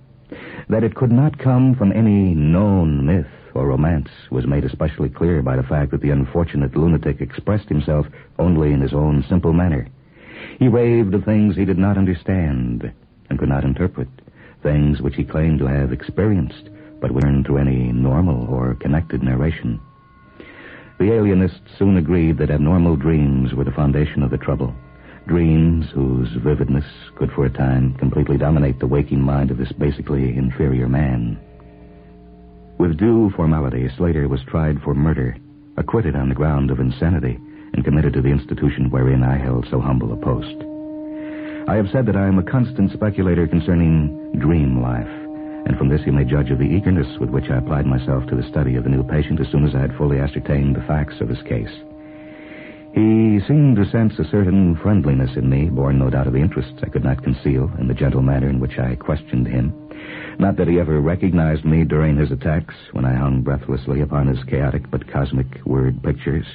That 0.71 0.85
it 0.85 0.95
could 0.95 1.11
not 1.11 1.37
come 1.37 1.75
from 1.75 1.91
any 1.91 2.33
known 2.33 3.05
myth 3.05 3.27
or 3.53 3.67
romance 3.67 4.07
was 4.29 4.47
made 4.47 4.63
especially 4.63 5.09
clear 5.09 5.41
by 5.41 5.57
the 5.57 5.63
fact 5.63 5.91
that 5.91 5.99
the 5.99 6.11
unfortunate 6.11 6.77
lunatic 6.77 7.19
expressed 7.19 7.67
himself 7.67 8.07
only 8.39 8.71
in 8.71 8.79
his 8.79 8.93
own 8.93 9.25
simple 9.27 9.51
manner. 9.51 9.89
He 10.59 10.69
raved 10.69 11.13
of 11.13 11.25
things 11.25 11.57
he 11.57 11.65
did 11.65 11.77
not 11.77 11.97
understand 11.97 12.89
and 13.29 13.37
could 13.37 13.49
not 13.49 13.65
interpret, 13.65 14.07
things 14.63 15.01
which 15.01 15.15
he 15.15 15.25
claimed 15.25 15.59
to 15.59 15.65
have 15.65 15.91
experienced, 15.91 16.69
but 17.01 17.11
were 17.11 17.19
learned 17.19 17.47
through 17.47 17.57
any 17.57 17.91
normal 17.91 18.47
or 18.47 18.75
connected 18.75 19.21
narration. 19.21 19.77
The 20.99 21.11
alienists 21.11 21.77
soon 21.77 21.97
agreed 21.97 22.37
that 22.37 22.49
abnormal 22.49 22.95
dreams 22.95 23.53
were 23.53 23.65
the 23.65 23.71
foundation 23.71 24.23
of 24.23 24.31
the 24.31 24.37
trouble. 24.37 24.73
Dreams 25.27 25.85
whose 25.93 26.29
vividness 26.43 26.85
could 27.15 27.31
for 27.31 27.45
a 27.45 27.49
time 27.49 27.93
completely 27.95 28.37
dominate 28.37 28.79
the 28.79 28.87
waking 28.87 29.21
mind 29.21 29.51
of 29.51 29.57
this 29.57 29.71
basically 29.71 30.35
inferior 30.35 30.87
man. 30.87 31.39
With 32.79 32.97
due 32.97 33.29
formality, 33.35 33.87
Slater 33.95 34.27
was 34.27 34.41
tried 34.47 34.81
for 34.81 34.95
murder, 34.95 35.37
acquitted 35.77 36.15
on 36.15 36.29
the 36.29 36.35
ground 36.35 36.71
of 36.71 36.79
insanity, 36.79 37.39
and 37.73 37.85
committed 37.85 38.13
to 38.13 38.21
the 38.21 38.29
institution 38.29 38.89
wherein 38.89 39.23
I 39.23 39.37
held 39.37 39.67
so 39.69 39.79
humble 39.79 40.11
a 40.11 40.17
post. 40.17 40.55
I 41.69 41.75
have 41.75 41.89
said 41.91 42.07
that 42.07 42.17
I 42.17 42.27
am 42.27 42.39
a 42.39 42.43
constant 42.43 42.91
speculator 42.91 43.47
concerning 43.47 44.39
dream 44.39 44.81
life, 44.81 45.07
and 45.67 45.77
from 45.77 45.89
this 45.89 46.01
you 46.05 46.11
may 46.11 46.25
judge 46.25 46.49
of 46.49 46.57
the 46.57 46.65
eagerness 46.65 47.19
with 47.19 47.29
which 47.29 47.51
I 47.51 47.57
applied 47.57 47.85
myself 47.85 48.25
to 48.27 48.35
the 48.35 48.49
study 48.49 48.75
of 48.75 48.83
the 48.83 48.89
new 48.89 49.03
patient 49.03 49.39
as 49.39 49.47
soon 49.51 49.67
as 49.67 49.75
I 49.75 49.81
had 49.81 49.95
fully 49.95 50.17
ascertained 50.17 50.75
the 50.75 50.87
facts 50.87 51.21
of 51.21 51.29
his 51.29 51.41
case. 51.43 51.71
He 52.93 53.20
seemed 53.47 53.75
to 53.77 53.89
sense 53.89 54.13
a 54.19 54.29
certain 54.29 54.75
friendliness 54.75 55.35
in 55.35 55.49
me, 55.49 55.69
born 55.69 55.99
no 55.99 56.09
doubt 56.09 56.27
of 56.27 56.33
the 56.33 56.39
interests 56.39 56.79
I 56.83 56.89
could 56.89 57.03
not 57.03 57.23
conceal 57.23 57.71
in 57.79 57.87
the 57.87 57.93
gentle 57.93 58.21
manner 58.21 58.49
in 58.49 58.59
which 58.59 58.77
I 58.77 58.95
questioned 58.95 59.47
him. 59.47 59.73
Not 60.39 60.57
that 60.57 60.67
he 60.67 60.79
ever 60.79 60.99
recognized 60.99 61.63
me 61.63 61.83
during 61.83 62.17
his 62.17 62.31
attacks, 62.31 62.75
when 62.91 63.05
I 63.05 63.13
hung 63.13 63.41
breathlessly 63.41 64.01
upon 64.01 64.27
his 64.27 64.43
chaotic 64.43 64.89
but 64.89 65.07
cosmic 65.07 65.65
word 65.65 66.01
pictures. 66.03 66.45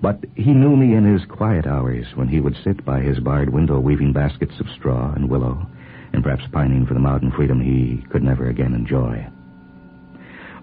But 0.00 0.24
he 0.34 0.54
knew 0.54 0.76
me 0.76 0.94
in 0.94 1.04
his 1.04 1.24
quiet 1.26 1.66
hours 1.66 2.06
when 2.14 2.28
he 2.28 2.40
would 2.40 2.56
sit 2.64 2.84
by 2.84 3.00
his 3.00 3.20
barred 3.20 3.50
window 3.50 3.78
weaving 3.80 4.12
baskets 4.12 4.58
of 4.60 4.70
straw 4.70 5.12
and 5.12 5.28
willow, 5.28 5.66
and 6.12 6.22
perhaps 6.22 6.44
pining 6.52 6.86
for 6.86 6.94
the 6.94 7.00
mountain 7.00 7.32
freedom 7.32 7.60
he 7.60 8.04
could 8.10 8.22
never 8.22 8.48
again 8.48 8.74
enjoy. 8.74 9.26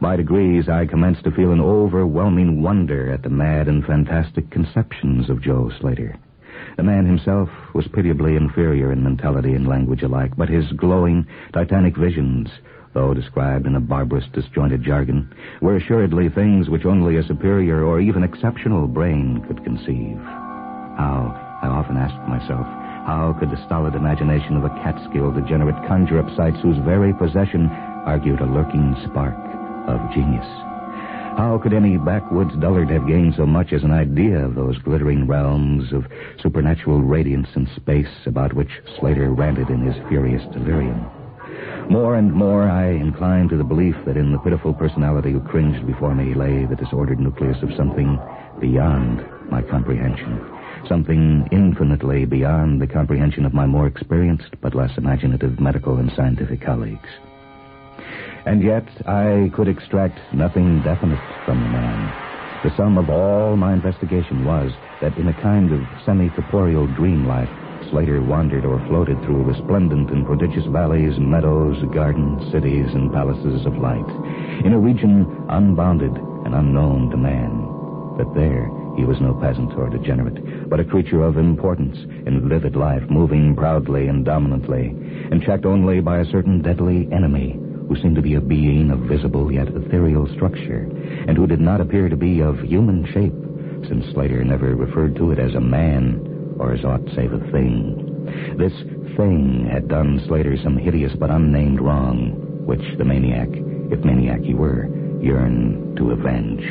By 0.03 0.17
degrees, 0.17 0.67
I 0.67 0.85
commenced 0.85 1.23
to 1.23 1.31
feel 1.31 1.53
an 1.53 1.61
overwhelming 1.61 2.61
wonder 2.61 3.09
at 3.09 3.23
the 3.23 3.29
mad 3.29 3.69
and 3.69 3.85
fantastic 3.85 4.49
conceptions 4.49 5.29
of 5.29 5.41
Joe 5.41 5.71
Slater. 5.79 6.17
The 6.75 6.83
man 6.83 7.05
himself 7.05 7.47
was 7.73 7.87
pitiably 7.87 8.35
inferior 8.35 8.91
in 8.91 9.01
mentality 9.01 9.53
and 9.53 9.65
language 9.65 10.03
alike, 10.03 10.35
but 10.35 10.49
his 10.49 10.69
glowing, 10.73 11.25
titanic 11.53 11.95
visions 11.95 12.49
though 12.93 13.13
described 13.13 13.65
in 13.65 13.77
a 13.77 13.79
barbarous, 13.79 14.25
disjointed 14.33 14.83
jargon, 14.83 15.33
were 15.61 15.77
assuredly 15.77 16.27
things 16.27 16.69
which 16.69 16.83
only 16.83 17.15
a 17.15 17.23
superior 17.23 17.85
or 17.85 18.01
even 18.01 18.23
exceptional 18.23 18.89
brain 18.89 19.41
could 19.47 19.63
conceive. 19.63 20.17
How, 20.17 21.59
I 21.63 21.67
often 21.67 21.95
asked 21.95 22.27
myself, 22.27 22.67
how 23.07 23.37
could 23.39 23.51
the 23.51 23.65
stolid 23.65 23.95
imagination 23.95 24.57
of 24.57 24.65
a 24.65 24.75
Catskill 24.83 25.31
degenerate 25.31 25.87
conjure 25.87 26.19
up 26.19 26.29
sights 26.35 26.59
whose 26.61 26.77
very 26.79 27.13
possession 27.13 27.67
argued 28.05 28.41
a 28.41 28.45
lurking 28.45 28.97
spark 29.05 29.42
of 29.87 29.99
genius? 30.13 30.45
How 31.37 31.59
could 31.61 31.73
any 31.73 31.97
backwoods 31.97 32.55
dullard 32.59 32.91
have 32.91 33.07
gained 33.07 33.33
so 33.35 33.47
much 33.47 33.73
as 33.73 33.83
an 33.83 33.91
idea 33.91 34.45
of 34.45 34.53
those 34.53 34.77
glittering 34.77 35.25
realms 35.25 35.91
of 35.91 36.05
supernatural 36.39 37.01
radiance 37.01 37.47
and 37.55 37.67
space 37.75 38.27
about 38.27 38.53
which 38.53 38.69
Slater 38.99 39.33
ranted 39.33 39.69
in 39.69 39.81
his 39.81 39.95
furious 40.07 40.43
delirium? 40.53 41.09
More 41.89 42.15
and 42.15 42.31
more 42.31 42.69
I 42.69 42.91
inclined 42.91 43.49
to 43.49 43.57
the 43.57 43.63
belief 43.63 43.95
that 44.05 44.15
in 44.15 44.31
the 44.31 44.37
pitiful 44.39 44.73
personality 44.73 45.31
who 45.31 45.39
cringed 45.39 45.87
before 45.87 46.13
me 46.13 46.35
lay 46.35 46.65
the 46.65 46.75
disordered 46.75 47.19
nucleus 47.19 47.61
of 47.63 47.73
something 47.75 48.19
beyond 48.59 49.25
my 49.49 49.63
comprehension. 49.63 50.39
Something 50.87 51.47
infinitely 51.51 52.25
beyond 52.25 52.79
the 52.79 52.87
comprehension 52.87 53.43
of 53.45 53.53
my 53.53 53.65
more 53.65 53.87
experienced 53.87 54.55
but 54.61 54.75
less 54.75 54.91
imaginative 54.97 55.59
medical 55.59 55.97
and 55.97 56.11
scientific 56.15 56.61
colleagues. 56.61 57.09
And 58.45 58.61
yet 58.61 58.85
I 59.07 59.49
could 59.55 59.67
extract 59.67 60.19
nothing 60.33 60.81
definite 60.83 61.19
from 61.45 61.63
the 61.63 61.69
man. 61.69 62.23
The 62.63 62.75
sum 62.75 62.97
of 62.97 63.09
all 63.09 63.55
my 63.55 63.73
investigation 63.73 64.45
was 64.45 64.71
that 65.01 65.17
in 65.17 65.27
a 65.27 65.41
kind 65.41 65.71
of 65.71 65.81
semi-corporeal 66.05 66.87
dream 66.95 67.27
life, 67.27 67.49
Slater 67.89 68.21
wandered 68.21 68.65
or 68.65 68.79
floated 68.87 69.21
through 69.23 69.43
resplendent 69.43 70.09
and 70.11 70.25
prodigious 70.25 70.65
valleys, 70.65 71.17
meadows, 71.19 71.77
gardens, 71.93 72.51
cities, 72.51 72.87
and 72.93 73.11
palaces 73.11 73.65
of 73.65 73.77
light, 73.77 74.07
in 74.65 74.73
a 74.73 74.79
region 74.79 75.45
unbounded 75.49 76.15
and 76.45 76.55
unknown 76.55 77.09
to 77.11 77.17
man. 77.17 77.67
But 78.17 78.33
there, 78.33 78.71
he 78.95 79.05
was 79.05 79.19
no 79.19 79.33
peasant 79.33 79.73
or 79.77 79.89
degenerate, 79.89 80.69
but 80.69 80.79
a 80.79 80.85
creature 80.85 81.23
of 81.23 81.37
importance 81.37 81.97
in 82.25 82.47
vivid 82.47 82.75
life, 82.75 83.03
moving 83.09 83.55
proudly 83.55 84.07
and 84.07 84.23
dominantly, 84.23 84.87
and 85.31 85.43
checked 85.43 85.65
only 85.65 85.99
by 85.99 86.19
a 86.19 86.31
certain 86.31 86.61
deadly 86.61 87.07
enemy 87.11 87.59
who 87.93 88.01
seemed 88.01 88.15
to 88.15 88.21
be 88.23 88.33
a 88.33 88.41
being 88.41 88.89
of 88.89 88.99
visible 89.01 89.51
yet 89.51 89.67
ethereal 89.67 90.27
structure, 90.33 90.89
and 91.27 91.37
who 91.37 91.45
did 91.45 91.61
not 91.61 91.79
appear 91.79 92.09
to 92.09 92.17
be 92.17 92.41
of 92.41 92.59
human 92.59 93.05
shape, 93.13 93.33
since 93.87 94.11
Slater 94.13 94.43
never 94.43 94.75
referred 94.75 95.15
to 95.17 95.31
it 95.31 95.37
as 95.37 95.53
a 95.53 95.61
man 95.61 96.55
or 96.57 96.73
as 96.73 96.83
aught 96.83 97.03
save 97.15 97.33
a 97.33 97.51
thing. 97.51 98.25
This 98.57 98.73
thing 99.15 99.69
had 99.71 99.87
done 99.87 100.23
Slater 100.27 100.57
some 100.63 100.77
hideous 100.77 101.13
but 101.19 101.29
unnamed 101.29 101.81
wrong, 101.81 102.65
which 102.65 102.81
the 102.97 103.05
maniac, 103.05 103.49
if 103.51 104.03
maniac 104.03 104.41
he 104.41 104.55
were, 104.55 104.87
yearned 105.21 105.95
to 105.97 106.11
avenge. 106.11 106.63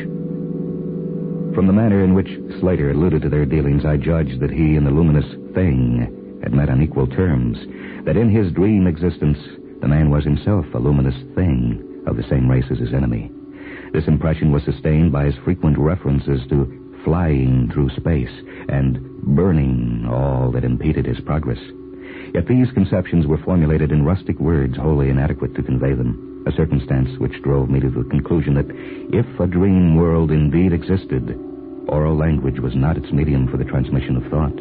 From 1.55 1.67
the 1.67 1.73
manner 1.73 2.03
in 2.03 2.15
which 2.15 2.37
Slater 2.59 2.91
alluded 2.91 3.21
to 3.21 3.29
their 3.29 3.45
dealings, 3.45 3.85
I 3.85 3.95
judged 3.95 4.41
that 4.41 4.51
he 4.51 4.75
and 4.75 4.85
the 4.85 4.91
luminous 4.91 5.31
thing 5.53 6.39
had 6.43 6.53
met 6.53 6.69
on 6.69 6.81
equal 6.81 7.07
terms, 7.07 7.57
that 8.03 8.17
in 8.17 8.29
his 8.29 8.51
dream 8.51 8.87
existence, 8.87 9.37
the 9.83 9.89
man 9.89 10.09
was 10.09 10.23
himself 10.23 10.65
a 10.73 10.79
luminous 10.79 11.19
thing 11.35 12.03
of 12.07 12.15
the 12.15 12.23
same 12.29 12.49
race 12.49 12.63
as 12.71 12.79
his 12.79 12.93
enemy. 12.93 13.29
This 13.91 14.07
impression 14.07 14.49
was 14.49 14.63
sustained 14.63 15.11
by 15.11 15.25
his 15.25 15.35
frequent 15.43 15.77
references 15.77 16.39
to 16.47 17.01
flying 17.03 17.69
through 17.73 17.89
space 17.89 18.31
and 18.69 18.97
burning 19.35 20.07
all 20.09 20.53
that 20.53 20.63
impeded 20.63 21.05
his 21.05 21.19
progress. 21.19 21.59
Yet 22.33 22.47
these 22.47 22.71
conceptions 22.71 23.27
were 23.27 23.43
formulated 23.43 23.91
in 23.91 24.05
rustic 24.05 24.39
words 24.39 24.77
wholly 24.77 25.09
inadequate 25.09 25.53
to 25.55 25.63
convey 25.63 25.93
them, 25.93 26.45
a 26.47 26.53
circumstance 26.53 27.19
which 27.19 27.43
drove 27.43 27.69
me 27.69 27.81
to 27.81 27.89
the 27.89 28.07
conclusion 28.09 28.53
that 28.53 28.71
if 29.11 29.27
a 29.37 29.47
dream 29.47 29.97
world 29.97 30.31
indeed 30.31 30.71
existed, 30.71 31.37
oral 31.89 32.15
language 32.15 32.61
was 32.61 32.73
not 32.73 32.95
its 32.95 33.11
medium 33.11 33.49
for 33.49 33.57
the 33.57 33.65
transmission 33.65 34.15
of 34.15 34.31
thought. 34.31 34.55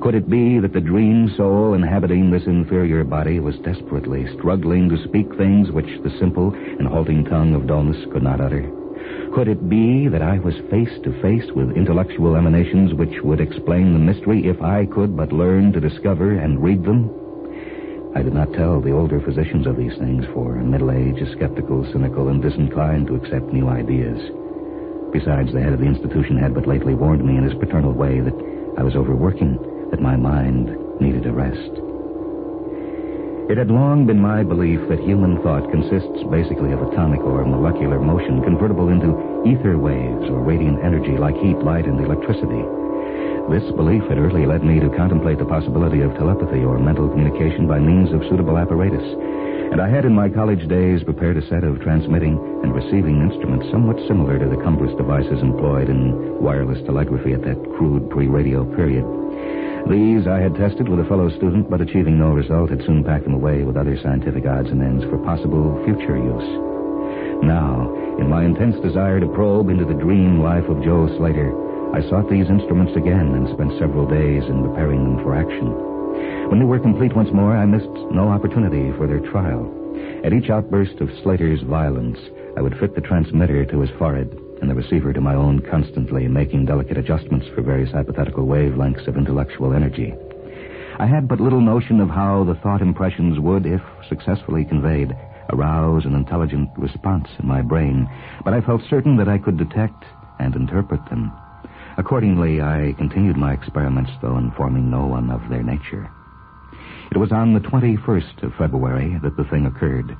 Could 0.00 0.14
it 0.14 0.30
be 0.30 0.58
that 0.58 0.72
the 0.72 0.80
dream 0.80 1.30
soul 1.36 1.74
inhabiting 1.74 2.30
this 2.30 2.46
inferior 2.46 3.04
body 3.04 3.38
was 3.38 3.58
desperately 3.58 4.26
struggling 4.38 4.88
to 4.88 5.04
speak 5.04 5.34
things 5.36 5.70
which 5.70 6.00
the 6.02 6.16
simple 6.18 6.54
and 6.54 6.88
halting 6.88 7.26
tongue 7.26 7.54
of 7.54 7.66
dullness 7.66 8.02
could 8.12 8.22
not 8.22 8.40
utter? 8.40 8.70
Could 9.34 9.48
it 9.48 9.68
be 9.68 10.08
that 10.08 10.22
I 10.22 10.38
was 10.38 10.54
face 10.70 10.98
to 11.04 11.20
face 11.22 11.50
with 11.54 11.76
intellectual 11.76 12.36
emanations 12.36 12.94
which 12.94 13.22
would 13.22 13.40
explain 13.40 13.92
the 13.92 13.98
mystery 13.98 14.46
if 14.46 14.60
I 14.60 14.86
could 14.86 15.16
but 15.16 15.32
learn 15.32 15.72
to 15.72 15.80
discover 15.80 16.32
and 16.32 16.62
read 16.62 16.84
them? 16.84 17.10
I 18.14 18.22
did 18.22 18.34
not 18.34 18.52
tell 18.54 18.80
the 18.80 18.90
older 18.90 19.20
physicians 19.20 19.68
of 19.68 19.76
these 19.76 19.96
things, 19.98 20.24
for 20.34 20.54
middle 20.56 20.90
age 20.90 21.22
is 21.22 21.30
skeptical, 21.32 21.86
cynical, 21.92 22.28
and 22.28 22.42
disinclined 22.42 23.06
to 23.06 23.14
accept 23.14 23.52
new 23.52 23.68
ideas. 23.68 24.18
Besides, 25.12 25.52
the 25.52 25.60
head 25.60 25.72
of 25.72 25.80
the 25.80 25.86
institution 25.86 26.36
had 26.36 26.54
but 26.54 26.66
lately 26.66 26.94
warned 26.94 27.24
me 27.24 27.36
in 27.36 27.44
his 27.44 27.54
paternal 27.54 27.92
way 27.92 28.18
that 28.20 28.34
I 28.78 28.82
was 28.82 28.94
overworking, 28.94 29.58
that 29.90 30.00
my 30.00 30.16
mind 30.16 30.70
needed 31.00 31.26
a 31.26 31.32
rest. 31.32 31.72
It 33.50 33.58
had 33.58 33.66
long 33.66 34.06
been 34.06 34.22
my 34.22 34.44
belief 34.44 34.78
that 34.88 35.02
human 35.02 35.42
thought 35.42 35.70
consists 35.74 36.22
basically 36.30 36.70
of 36.70 36.82
atomic 36.82 37.18
or 37.26 37.44
molecular 37.44 37.98
motion 37.98 38.42
convertible 38.46 38.88
into 38.88 39.18
ether 39.42 39.76
waves 39.76 40.30
or 40.30 40.38
radiant 40.38 40.78
energy 40.84 41.18
like 41.18 41.34
heat, 41.34 41.58
light, 41.58 41.86
and 41.86 41.98
electricity. 41.98 42.62
This 43.50 43.66
belief 43.74 44.06
had 44.06 44.22
early 44.22 44.46
led 44.46 44.62
me 44.62 44.78
to 44.78 44.94
contemplate 44.94 45.38
the 45.42 45.50
possibility 45.50 46.02
of 46.02 46.14
telepathy 46.14 46.62
or 46.62 46.78
mental 46.78 47.08
communication 47.08 47.66
by 47.66 47.80
means 47.80 48.14
of 48.14 48.22
suitable 48.30 48.56
apparatus. 48.56 49.02
And 49.72 49.80
I 49.80 49.88
had 49.88 50.04
in 50.04 50.14
my 50.14 50.28
college 50.28 50.66
days 50.68 51.04
prepared 51.04 51.36
a 51.36 51.46
set 51.48 51.64
of 51.64 51.80
transmitting 51.80 52.38
and 52.62 52.74
receiving 52.74 53.20
instruments 53.20 53.70
somewhat 53.70 54.00
similar 54.08 54.38
to 54.38 54.48
the 54.48 54.62
cumbrous 54.62 54.96
devices 54.96 55.42
employed 55.42 55.88
in 55.88 56.40
wireless 56.42 56.82
telegraphy 56.84 57.34
at 57.34 57.42
that 57.42 57.62
crude 57.76 58.10
pre-radio 58.10 58.64
period. 58.74 59.04
These 59.88 60.26
I 60.26 60.40
had 60.40 60.56
tested 60.56 60.88
with 60.88 61.00
a 61.00 61.08
fellow 61.08 61.30
student, 61.30 61.70
but 61.70 61.80
achieving 61.80 62.18
no 62.18 62.32
result, 62.32 62.70
had 62.70 62.84
soon 62.84 63.04
packed 63.04 63.24
them 63.24 63.34
away 63.34 63.62
with 63.62 63.76
other 63.76 63.98
scientific 64.02 64.44
odds 64.44 64.70
and 64.70 64.82
ends 64.82 65.04
for 65.04 65.18
possible 65.18 65.82
future 65.84 66.16
use. 66.16 66.50
Now, 67.42 67.88
in 68.18 68.28
my 68.28 68.44
intense 68.44 68.76
desire 68.82 69.20
to 69.20 69.28
probe 69.28 69.70
into 69.70 69.86
the 69.86 69.94
dream 69.94 70.42
life 70.42 70.68
of 70.68 70.84
Joe 70.84 71.08
Slater, 71.16 71.50
I 71.94 72.02
sought 72.08 72.28
these 72.28 72.50
instruments 72.50 72.94
again 72.94 73.34
and 73.34 73.48
spent 73.48 73.78
several 73.78 74.06
days 74.06 74.44
in 74.44 74.62
preparing 74.62 75.02
them 75.02 75.24
for 75.24 75.34
action. 75.34 75.89
When 76.48 76.58
they 76.58 76.64
were 76.64 76.78
complete 76.78 77.14
once 77.14 77.30
more, 77.32 77.56
I 77.56 77.64
missed 77.64 77.86
no 78.10 78.28
opportunity 78.28 78.92
for 78.98 79.06
their 79.06 79.20
trial. 79.20 79.70
At 80.24 80.32
each 80.32 80.50
outburst 80.50 81.00
of 81.00 81.10
Slater's 81.22 81.62
violence, 81.62 82.18
I 82.56 82.60
would 82.60 82.76
fit 82.78 82.94
the 82.94 83.00
transmitter 83.00 83.64
to 83.64 83.80
his 83.80 83.90
forehead 83.98 84.36
and 84.60 84.68
the 84.68 84.74
receiver 84.74 85.12
to 85.12 85.20
my 85.20 85.34
own, 85.34 85.60
constantly 85.70 86.28
making 86.28 86.66
delicate 86.66 86.98
adjustments 86.98 87.46
for 87.54 87.62
various 87.62 87.92
hypothetical 87.92 88.46
wavelengths 88.46 89.06
of 89.06 89.16
intellectual 89.16 89.72
energy. 89.72 90.12
I 90.98 91.06
had 91.06 91.28
but 91.28 91.40
little 91.40 91.62
notion 91.62 92.00
of 92.00 92.10
how 92.10 92.44
the 92.44 92.56
thought 92.56 92.82
impressions 92.82 93.38
would, 93.40 93.64
if 93.64 93.80
successfully 94.08 94.64
conveyed, 94.64 95.16
arouse 95.50 96.04
an 96.04 96.14
intelligent 96.14 96.68
response 96.76 97.28
in 97.38 97.48
my 97.48 97.62
brain, 97.62 98.08
but 98.44 98.52
I 98.52 98.60
felt 98.60 98.82
certain 98.90 99.16
that 99.16 99.28
I 99.28 99.38
could 99.38 99.56
detect 99.56 100.04
and 100.38 100.54
interpret 100.54 101.04
them. 101.08 101.32
Accordingly, 101.96 102.60
I 102.60 102.94
continued 102.96 103.36
my 103.36 103.52
experiments, 103.52 104.10
though 104.22 104.38
informing 104.38 104.90
no 104.90 105.06
one 105.06 105.30
of 105.30 105.48
their 105.48 105.62
nature. 105.62 106.10
It 107.10 107.18
was 107.18 107.32
on 107.32 107.54
the 107.54 107.60
21st 107.60 108.42
of 108.42 108.54
February 108.54 109.18
that 109.22 109.36
the 109.36 109.44
thing 109.44 109.66
occurred. 109.66 110.16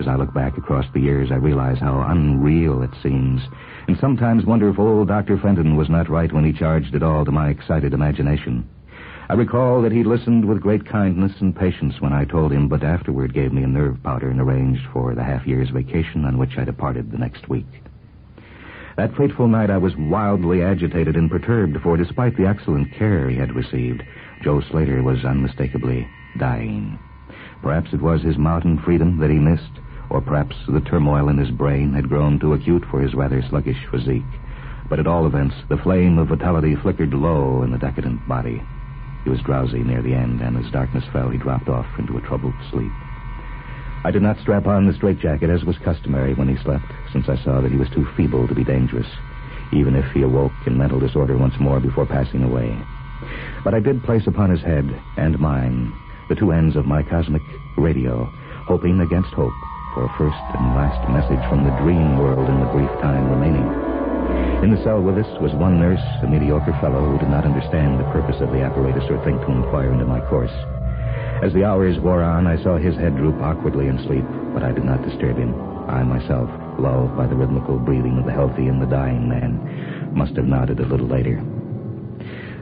As 0.00 0.06
I 0.06 0.14
look 0.14 0.32
back 0.32 0.56
across 0.56 0.84
the 0.92 1.00
years, 1.00 1.32
I 1.32 1.36
realize 1.36 1.78
how 1.78 2.02
unreal 2.02 2.82
it 2.82 2.94
seems, 3.02 3.42
and 3.88 3.98
sometimes 3.98 4.44
wonder 4.44 4.68
if 4.68 4.78
old 4.78 5.08
Dr. 5.08 5.38
Fenton 5.38 5.76
was 5.76 5.88
not 5.88 6.08
right 6.08 6.32
when 6.32 6.44
he 6.44 6.52
charged 6.52 6.94
it 6.94 7.02
all 7.02 7.24
to 7.24 7.32
my 7.32 7.48
excited 7.48 7.94
imagination. 7.94 8.68
I 9.30 9.34
recall 9.34 9.82
that 9.82 9.92
he 9.92 10.04
listened 10.04 10.44
with 10.44 10.60
great 10.60 10.86
kindness 10.86 11.32
and 11.40 11.54
patience 11.54 12.00
when 12.00 12.12
I 12.12 12.24
told 12.24 12.52
him, 12.52 12.68
but 12.68 12.84
afterward 12.84 13.34
gave 13.34 13.52
me 13.52 13.62
a 13.62 13.66
nerve 13.66 14.02
powder 14.02 14.30
and 14.30 14.40
arranged 14.40 14.86
for 14.92 15.14
the 15.14 15.24
half 15.24 15.46
year's 15.46 15.70
vacation 15.70 16.24
on 16.24 16.38
which 16.38 16.56
I 16.56 16.64
departed 16.64 17.10
the 17.10 17.18
next 17.18 17.48
week. 17.48 17.66
That 18.98 19.14
fateful 19.14 19.46
night 19.46 19.70
I 19.70 19.78
was 19.78 19.96
wildly 19.96 20.60
agitated 20.60 21.14
and 21.14 21.30
perturbed, 21.30 21.80
for 21.82 21.96
despite 21.96 22.36
the 22.36 22.48
excellent 22.48 22.90
care 22.90 23.28
he 23.28 23.36
had 23.36 23.54
received, 23.54 24.02
Joe 24.42 24.60
Slater 24.60 25.04
was 25.04 25.24
unmistakably 25.24 26.08
dying. 26.36 26.98
Perhaps 27.62 27.92
it 27.92 28.02
was 28.02 28.22
his 28.22 28.36
mountain 28.36 28.76
freedom 28.76 29.16
that 29.18 29.30
he 29.30 29.38
missed, 29.38 29.78
or 30.10 30.20
perhaps 30.20 30.56
the 30.66 30.80
turmoil 30.80 31.28
in 31.28 31.38
his 31.38 31.52
brain 31.52 31.92
had 31.92 32.08
grown 32.08 32.40
too 32.40 32.54
acute 32.54 32.84
for 32.90 33.00
his 33.00 33.14
rather 33.14 33.40
sluggish 33.40 33.86
physique. 33.88 34.40
But 34.88 34.98
at 34.98 35.06
all 35.06 35.28
events, 35.28 35.54
the 35.68 35.76
flame 35.76 36.18
of 36.18 36.26
vitality 36.30 36.74
flickered 36.74 37.14
low 37.14 37.62
in 37.62 37.70
the 37.70 37.78
decadent 37.78 38.26
body. 38.26 38.64
He 39.22 39.30
was 39.30 39.42
drowsy 39.42 39.84
near 39.84 40.02
the 40.02 40.14
end, 40.14 40.40
and 40.40 40.56
as 40.56 40.72
darkness 40.72 41.04
fell, 41.12 41.28
he 41.30 41.38
dropped 41.38 41.68
off 41.68 41.86
into 42.00 42.16
a 42.16 42.20
troubled 42.20 42.56
sleep. 42.68 42.94
I 44.04 44.10
did 44.10 44.22
not 44.22 44.38
strap 44.38 44.66
on 44.66 44.86
the 44.86 44.94
straitjacket 44.94 45.50
as 45.50 45.64
was 45.64 45.76
customary 45.78 46.34
when 46.34 46.48
he 46.48 46.62
slept, 46.62 46.86
since 47.12 47.28
I 47.28 47.36
saw 47.42 47.60
that 47.60 47.72
he 47.72 47.78
was 47.78 47.90
too 47.90 48.06
feeble 48.16 48.46
to 48.46 48.54
be 48.54 48.64
dangerous, 48.64 49.08
even 49.72 49.96
if 49.96 50.10
he 50.12 50.22
awoke 50.22 50.52
in 50.66 50.78
mental 50.78 51.00
disorder 51.00 51.36
once 51.36 51.54
more 51.58 51.80
before 51.80 52.06
passing 52.06 52.44
away. 52.44 52.78
But 53.64 53.74
I 53.74 53.80
did 53.80 54.04
place 54.04 54.26
upon 54.26 54.50
his 54.50 54.62
head 54.62 54.86
and 55.16 55.38
mine 55.38 55.92
the 56.28 56.36
two 56.36 56.52
ends 56.52 56.76
of 56.76 56.86
my 56.86 57.02
cosmic 57.02 57.42
radio, 57.76 58.24
hoping 58.68 59.00
against 59.00 59.30
hope 59.30 59.52
for 59.94 60.04
a 60.04 60.14
first 60.16 60.38
and 60.54 60.76
last 60.76 61.02
message 61.10 61.42
from 61.48 61.64
the 61.64 61.76
dream 61.82 62.18
world 62.18 62.48
in 62.48 62.60
the 62.60 62.70
brief 62.70 62.90
time 63.00 63.30
remaining. 63.30 63.66
In 64.62 64.74
the 64.74 64.82
cell 64.84 65.02
with 65.02 65.18
us 65.18 65.40
was 65.40 65.54
one 65.54 65.80
nurse, 65.80 66.04
a 66.22 66.26
mediocre 66.26 66.76
fellow 66.80 67.02
who 67.10 67.18
did 67.18 67.30
not 67.30 67.44
understand 67.44 67.98
the 67.98 68.10
purpose 68.12 68.40
of 68.40 68.52
the 68.52 68.60
apparatus 68.62 69.10
or 69.10 69.22
think 69.24 69.40
to 69.42 69.52
inquire 69.52 69.92
into 69.92 70.04
my 70.04 70.20
course. 70.28 70.52
As 71.40 71.52
the 71.52 71.64
hours 71.64 71.98
wore 72.00 72.22
on, 72.22 72.48
I 72.48 72.60
saw 72.64 72.78
his 72.78 72.96
head 72.96 73.16
droop 73.16 73.40
awkwardly 73.40 73.86
in 73.86 74.04
sleep, 74.06 74.24
but 74.52 74.64
I 74.64 74.72
did 74.72 74.84
not 74.84 75.02
disturb 75.02 75.38
him. 75.38 75.54
I 75.88 76.02
myself, 76.02 76.50
lulled 76.80 77.16
by 77.16 77.28
the 77.28 77.36
rhythmical 77.36 77.78
breathing 77.78 78.18
of 78.18 78.26
the 78.26 78.32
healthy 78.32 78.66
and 78.66 78.82
the 78.82 78.86
dying 78.86 79.28
man, 79.28 80.12
must 80.12 80.34
have 80.34 80.46
nodded 80.46 80.80
a 80.80 80.86
little 80.86 81.06
later. 81.06 81.40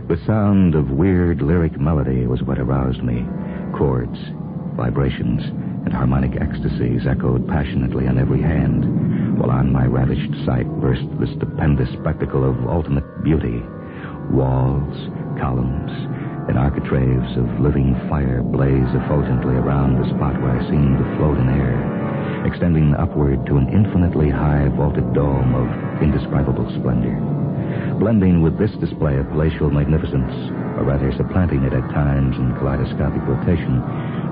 The 0.08 0.20
sound 0.26 0.74
of 0.74 0.90
weird 0.90 1.40
lyric 1.40 1.80
melody 1.80 2.26
was 2.26 2.42
what 2.42 2.58
aroused 2.58 3.02
me. 3.02 3.24
Chords, 3.76 4.18
vibrations, 4.76 5.42
and 5.86 5.92
harmonic 5.94 6.38
ecstasies 6.38 7.06
echoed 7.06 7.48
passionately 7.48 8.06
on 8.06 8.18
every 8.18 8.42
hand, 8.42 9.38
while 9.38 9.50
on 9.50 9.72
my 9.72 9.86
ravished 9.86 10.44
sight 10.44 10.68
burst 10.80 11.02
the 11.18 11.26
stupendous 11.34 11.88
spectacle 11.98 12.44
of 12.44 12.68
ultimate 12.68 13.24
beauty. 13.24 13.62
Walls, 14.30 14.96
columns, 15.40 15.90
and 16.48 16.58
architraves 16.58 17.36
of 17.36 17.60
living 17.60 17.94
fire 18.08 18.42
blaze 18.42 18.90
effulgently 18.94 19.54
around 19.58 19.98
the 19.98 20.08
spot 20.14 20.38
where 20.40 20.54
I 20.54 20.62
seemed 20.70 20.98
to 20.98 21.16
float 21.18 21.38
in 21.38 21.50
air, 21.50 21.74
extending 22.46 22.94
upward 22.94 23.44
to 23.46 23.58
an 23.58 23.68
infinitely 23.68 24.30
high 24.30 24.68
vaulted 24.76 25.06
dome 25.12 25.54
of 25.54 25.66
indescribable 26.02 26.70
splendor. 26.78 27.14
Blending 27.98 28.42
with 28.42 28.58
this 28.58 28.70
display 28.78 29.16
of 29.16 29.26
palatial 29.30 29.70
magnificence, 29.70 30.30
or 30.78 30.84
rather 30.84 31.10
supplanting 31.16 31.64
it 31.64 31.72
at 31.72 31.90
times 31.90 32.36
in 32.36 32.54
kaleidoscopic 32.54 33.24
rotation, 33.26 33.82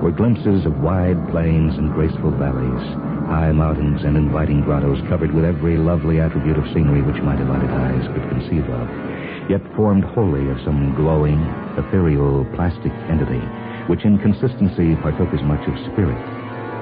were 0.01 0.11
glimpses 0.11 0.65
of 0.65 0.79
wide 0.81 1.17
plains 1.31 1.73
and 1.75 1.91
graceful 1.91 2.31
valleys, 2.31 2.83
high 3.27 3.51
mountains 3.51 4.03
and 4.03 4.15
inviting 4.15 4.61
grottos 4.61 5.01
covered 5.09 5.33
with 5.33 5.43
every 5.43 5.77
lovely 5.77 6.19
attribute 6.19 6.57
of 6.57 6.65
scenery 6.71 7.01
which 7.01 7.21
my 7.23 7.35
delighted 7.35 7.71
eyes 7.71 8.05
could 8.13 8.23
conceive 8.29 8.69
of, 8.69 9.14
yet 9.49 9.61
formed 9.75 10.03
wholly 10.03 10.49
of 10.49 10.57
some 10.65 10.95
glowing, 10.95 11.39
ethereal, 11.77 12.45
plastic 12.55 12.91
entity, 13.09 13.41
which 13.87 14.05
in 14.05 14.17
consistency 14.17 14.95
partook 15.01 15.33
as 15.33 15.43
much 15.43 15.61
of 15.67 15.77
spirit 15.91 16.17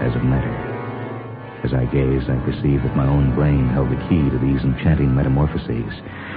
as 0.01 0.15
of 0.15 0.23
matter. 0.23 0.53
As 1.63 1.73
I 1.73 1.85
gazed, 1.85 2.29
I 2.29 2.35
perceived 2.43 2.83
that 2.83 2.95
my 2.95 3.07
own 3.07 3.33
brain 3.35 3.67
held 3.69 3.89
the 3.89 4.03
key 4.09 4.29
to 4.29 4.39
these 4.39 4.63
enchanting 4.63 5.15
metamorphoses, 5.15 5.93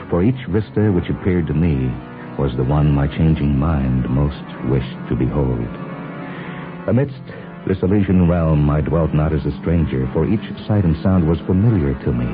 for 0.09 0.23
each 0.23 0.39
vista 0.49 0.93
which 0.95 1.11
appeared 1.11 1.47
to 1.49 1.55
me 1.55 1.91
was 2.39 2.55
the 2.57 2.65
one 2.65 2.95
my 2.95 3.09
changing 3.09 3.59
mind 3.59 4.09
most 4.09 4.45
wished 4.71 4.97
to 5.09 5.17
behold. 5.17 5.67
Amidst 6.87 7.23
this 7.67 7.83
Elysian 7.83 8.29
realm, 8.29 8.71
I 8.71 8.81
dwelt 8.81 9.15
not 9.15 9.33
as 9.33 9.45
a 9.47 9.59
stranger, 9.59 10.09
for 10.13 10.27
each 10.27 10.47
sight 10.69 10.85
and 10.85 10.95
sound 11.03 11.27
was 11.27 11.41
familiar 11.41 11.99
to 12.05 12.13
me, 12.13 12.31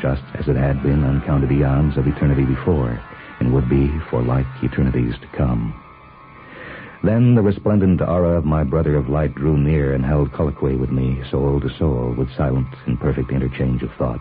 just 0.00 0.24
as 0.40 0.48
it 0.48 0.56
had 0.56 0.82
been 0.82 1.04
uncounted 1.04 1.52
eons 1.52 1.98
of 1.98 2.06
eternity 2.06 2.44
before, 2.44 2.96
and 3.40 3.52
would 3.52 3.68
be 3.68 3.90
for 4.10 4.22
like 4.22 4.46
eternities 4.62 5.14
to 5.20 5.36
come. 5.36 5.74
Then 7.02 7.34
the 7.34 7.42
resplendent 7.42 8.02
aura 8.02 8.36
of 8.36 8.44
my 8.44 8.62
brother 8.62 8.96
of 8.96 9.08
light 9.08 9.34
drew 9.34 9.56
near 9.56 9.94
and 9.94 10.04
held 10.04 10.32
colloquy 10.32 10.76
with 10.76 10.90
me, 10.90 11.22
soul 11.30 11.58
to 11.60 11.70
soul, 11.78 12.14
with 12.16 12.28
silent 12.36 12.68
and 12.86 13.00
perfect 13.00 13.32
interchange 13.32 13.82
of 13.82 13.90
thought. 13.98 14.20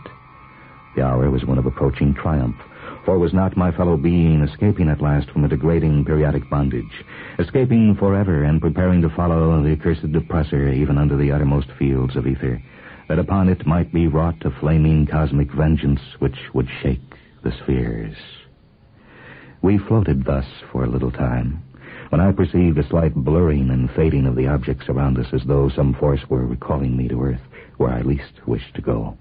The 0.96 1.04
hour 1.04 1.30
was 1.30 1.44
one 1.44 1.58
of 1.58 1.66
approaching 1.66 2.14
triumph, 2.14 2.56
for 3.04 3.20
was 3.20 3.34
not 3.34 3.58
my 3.58 3.72
fellow 3.72 3.98
being 3.98 4.42
escaping 4.42 4.90
at 4.90 5.02
last 5.02 5.30
from 5.30 5.44
a 5.44 5.50
degrading 5.50 6.06
periodic 6.06 6.50
bondage, 6.50 7.04
escaping 7.38 7.96
forever 7.96 8.44
and 8.44 8.62
preparing 8.62 9.02
to 9.02 9.10
follow 9.10 9.62
the 9.62 9.72
accursed 9.72 10.16
oppressor 10.16 10.70
even 10.70 10.98
under 10.98 11.18
the 11.18 11.32
uttermost 11.32 11.68
fields 11.78 12.16
of 12.16 12.26
ether, 12.26 12.62
that 13.10 13.20
upon 13.20 13.50
it 13.50 13.68
might 13.68 13.92
be 13.92 14.08
wrought 14.08 14.46
a 14.46 14.52
flaming 14.60 15.06
cosmic 15.06 15.52
vengeance 15.52 16.02
which 16.20 16.38
would 16.54 16.70
shake 16.82 17.02
the 17.44 17.52
spheres. 17.52 18.16
We 19.62 19.78
floated 19.78 20.24
thus 20.24 20.45
for 20.72 20.86
a 20.86 20.89
little 20.89 21.12
time 21.12 21.62
when 22.10 22.22
I 22.22 22.32
perceived 22.32 22.78
a 22.78 22.88
slight 22.88 23.13
blurring 23.13 23.69
and 23.69 23.91
fading 23.91 24.26
of 24.26 24.36
the 24.36 24.48
objects 24.48 24.88
around 24.89 25.19
us 25.19 25.28
as 25.34 25.43
though 25.45 25.69
some 25.69 25.93
force 25.93 26.28
were 26.30 26.45
recalling 26.45 26.95
me 26.95 27.08
to 27.10 27.22
earth, 27.22 27.41
where 27.78 27.91
I 27.91 28.02
least 28.02 28.48
wished 28.48 28.74
to 28.76 28.82
go. 28.82 29.17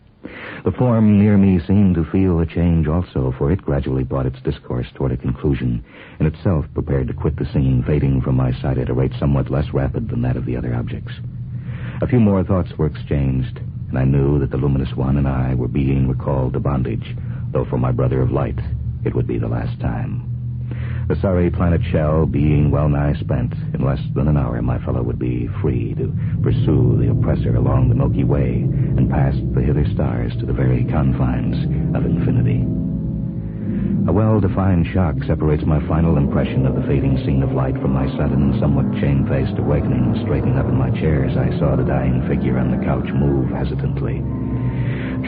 The 0.64 0.72
form 0.72 1.18
near 1.18 1.37
me 1.37 1.61
seemed 1.66 1.96
to 1.96 2.05
feel 2.05 2.40
a 2.40 2.46
change 2.46 2.87
also, 2.87 3.35
for 3.37 3.51
it 3.51 3.62
gradually 3.62 4.05
brought 4.05 4.27
its 4.27 4.40
discourse 4.40 4.87
toward 4.94 5.12
a 5.12 5.16
conclusion, 5.16 5.85
and 6.18 6.27
itself 6.27 6.66
prepared 6.72 7.09
to 7.09 7.14
quit 7.14 7.37
the 7.37 7.46
scene, 7.53 7.83
fading 7.87 8.20
from 8.22 8.37
my 8.37 8.53
sight 8.53 8.79
at 8.79 8.90
a 8.90 8.94
rate 8.94 9.12
somewhat 9.18 9.51
less 9.51 9.74
rapid 9.74 10.09
than 10.09 10.22
that 10.22 10.37
of 10.37 10.46
the 10.46 10.57
other 10.57 10.74
objects. 10.74 11.12
A 12.01 12.07
few 12.07 12.20
more 12.20 12.44
thoughts 12.44 12.79
were 12.79 12.87
exchanged, 12.87 13.61
and 13.88 13.98
I 13.98 14.05
knew 14.05 14.38
that 14.38 14.51
the 14.51 14.57
luminous 14.57 14.94
one 14.94 15.16
and 15.16 15.29
I 15.29 15.55
were 15.55 15.68
being 15.68 16.09
recalled 16.09 16.53
to 16.55 16.61
bondage, 16.61 17.16
though 17.53 17.64
for 17.64 17.79
my 17.79 17.92
brother 17.92 18.22
of 18.22 18.31
light 18.31 18.61
it 19.05 19.15
would 19.15 19.27
be 19.27 19.39
the 19.39 19.49
last 19.49 19.81
time. 19.81 20.29
The 21.09 21.17
sorry 21.23 21.51
planet 21.51 21.81
shell 21.91 22.27
being 22.27 22.71
well 22.71 22.89
nigh 22.91 23.15
spent, 23.15 23.55
in 23.73 23.83
less 23.83 24.01
than 24.15 24.29
an 24.29 24.37
hour 24.37 24.61
my 24.61 24.79
fellow 24.85 25.03
would 25.03 25.19
be 25.19 25.49
free 25.63 25.95
to 25.95 26.13
pursue 26.43 26.99
the 27.01 27.11
oppressor 27.11 27.57
along 27.57 27.89
the 27.89 27.95
Milky 27.95 28.25
Way 28.25 28.61
and 28.61 29.09
past 29.09 29.39
the 29.55 29.63
hither 29.63 29.87
stars 29.95 30.37
to 30.37 30.45
the 30.45 30.53
very 30.53 30.85
confines 30.85 31.57
of 31.97 32.05
infinity. 32.05 32.67
A 34.07 34.13
well-defined 34.13 34.87
shock 34.93 35.17
separates 35.27 35.65
my 35.65 35.81
final 35.89 36.17
impression 36.17 36.67
of 36.67 36.75
the 36.75 36.87
fading 36.87 37.17
scene 37.25 37.43
of 37.43 37.53
light 37.53 37.75
from 37.81 37.93
my 37.93 38.07
sudden 38.17 38.53
and 38.53 38.61
somewhat 38.61 38.93
shamefaced 39.01 39.59
awakening, 39.59 40.21
straightening 40.25 40.59
up 40.59 40.67
in 40.67 40.77
my 40.77 40.91
chair 41.01 41.25
as 41.25 41.37
I 41.37 41.59
saw 41.59 41.77
the 41.77 41.85
dying 41.85 42.27
figure 42.29 42.59
on 42.59 42.71
the 42.71 42.85
couch 42.85 43.09
move 43.13 43.49
hesitantly. 43.51 44.25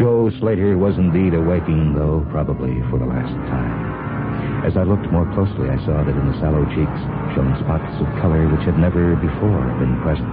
Joe 0.00 0.32
Slater 0.40 0.78
was 0.80 0.96
indeed 0.96 1.36
awaking, 1.36 1.92
though 1.92 2.24
probably 2.32 2.80
for 2.88 2.96
the 2.96 3.04
last 3.04 3.36
time. 3.52 4.64
As 4.64 4.72
I 4.80 4.82
looked 4.88 5.04
more 5.12 5.28
closely, 5.36 5.68
I 5.68 5.76
saw 5.84 6.00
that 6.00 6.16
in 6.16 6.24
the 6.24 6.40
sallow 6.40 6.64
cheeks 6.72 7.00
shone 7.36 7.52
spots 7.60 8.00
of 8.00 8.08
color 8.16 8.48
which 8.48 8.64
had 8.64 8.80
never 8.80 9.12
before 9.20 9.60
been 9.76 10.00
present. 10.00 10.24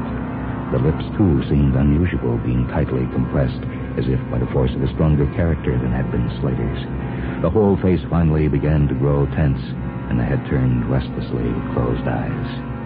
The 0.72 0.80
lips, 0.80 1.04
too, 1.20 1.44
seemed 1.52 1.76
unusual, 1.76 2.40
being 2.48 2.64
tightly 2.72 3.04
compressed, 3.12 3.60
as 4.00 4.08
if 4.08 4.24
by 4.32 4.40
the 4.40 4.48
force 4.56 4.72
of 4.72 4.88
a 4.88 4.94
stronger 4.96 5.28
character 5.36 5.76
than 5.76 5.92
had 5.92 6.08
been 6.16 6.32
Slater's. 6.40 6.82
The 7.44 7.52
whole 7.52 7.76
face 7.84 8.00
finally 8.08 8.48
began 8.48 8.88
to 8.88 8.96
grow 8.96 9.28
tense, 9.36 9.60
and 10.08 10.16
the 10.16 10.24
head 10.24 10.48
turned 10.48 10.88
restlessly 10.88 11.44
with 11.44 11.76
closed 11.76 12.08
eyes. 12.08 12.77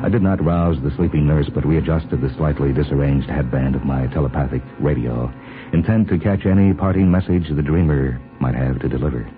I 0.00 0.08
did 0.08 0.22
not 0.22 0.42
rouse 0.44 0.80
the 0.80 0.94
sleeping 0.94 1.26
nurse, 1.26 1.48
but 1.52 1.66
readjusted 1.66 2.20
the 2.20 2.32
slightly 2.36 2.72
disarranged 2.72 3.28
headband 3.28 3.74
of 3.74 3.84
my 3.84 4.06
telepathic 4.06 4.62
radio, 4.78 5.30
intent 5.72 6.08
to 6.08 6.18
catch 6.20 6.46
any 6.46 6.72
parting 6.72 7.10
message 7.10 7.48
the 7.48 7.62
dreamer 7.62 8.20
might 8.38 8.54
have 8.54 8.78
to 8.78 8.88
deliver. 8.88 9.28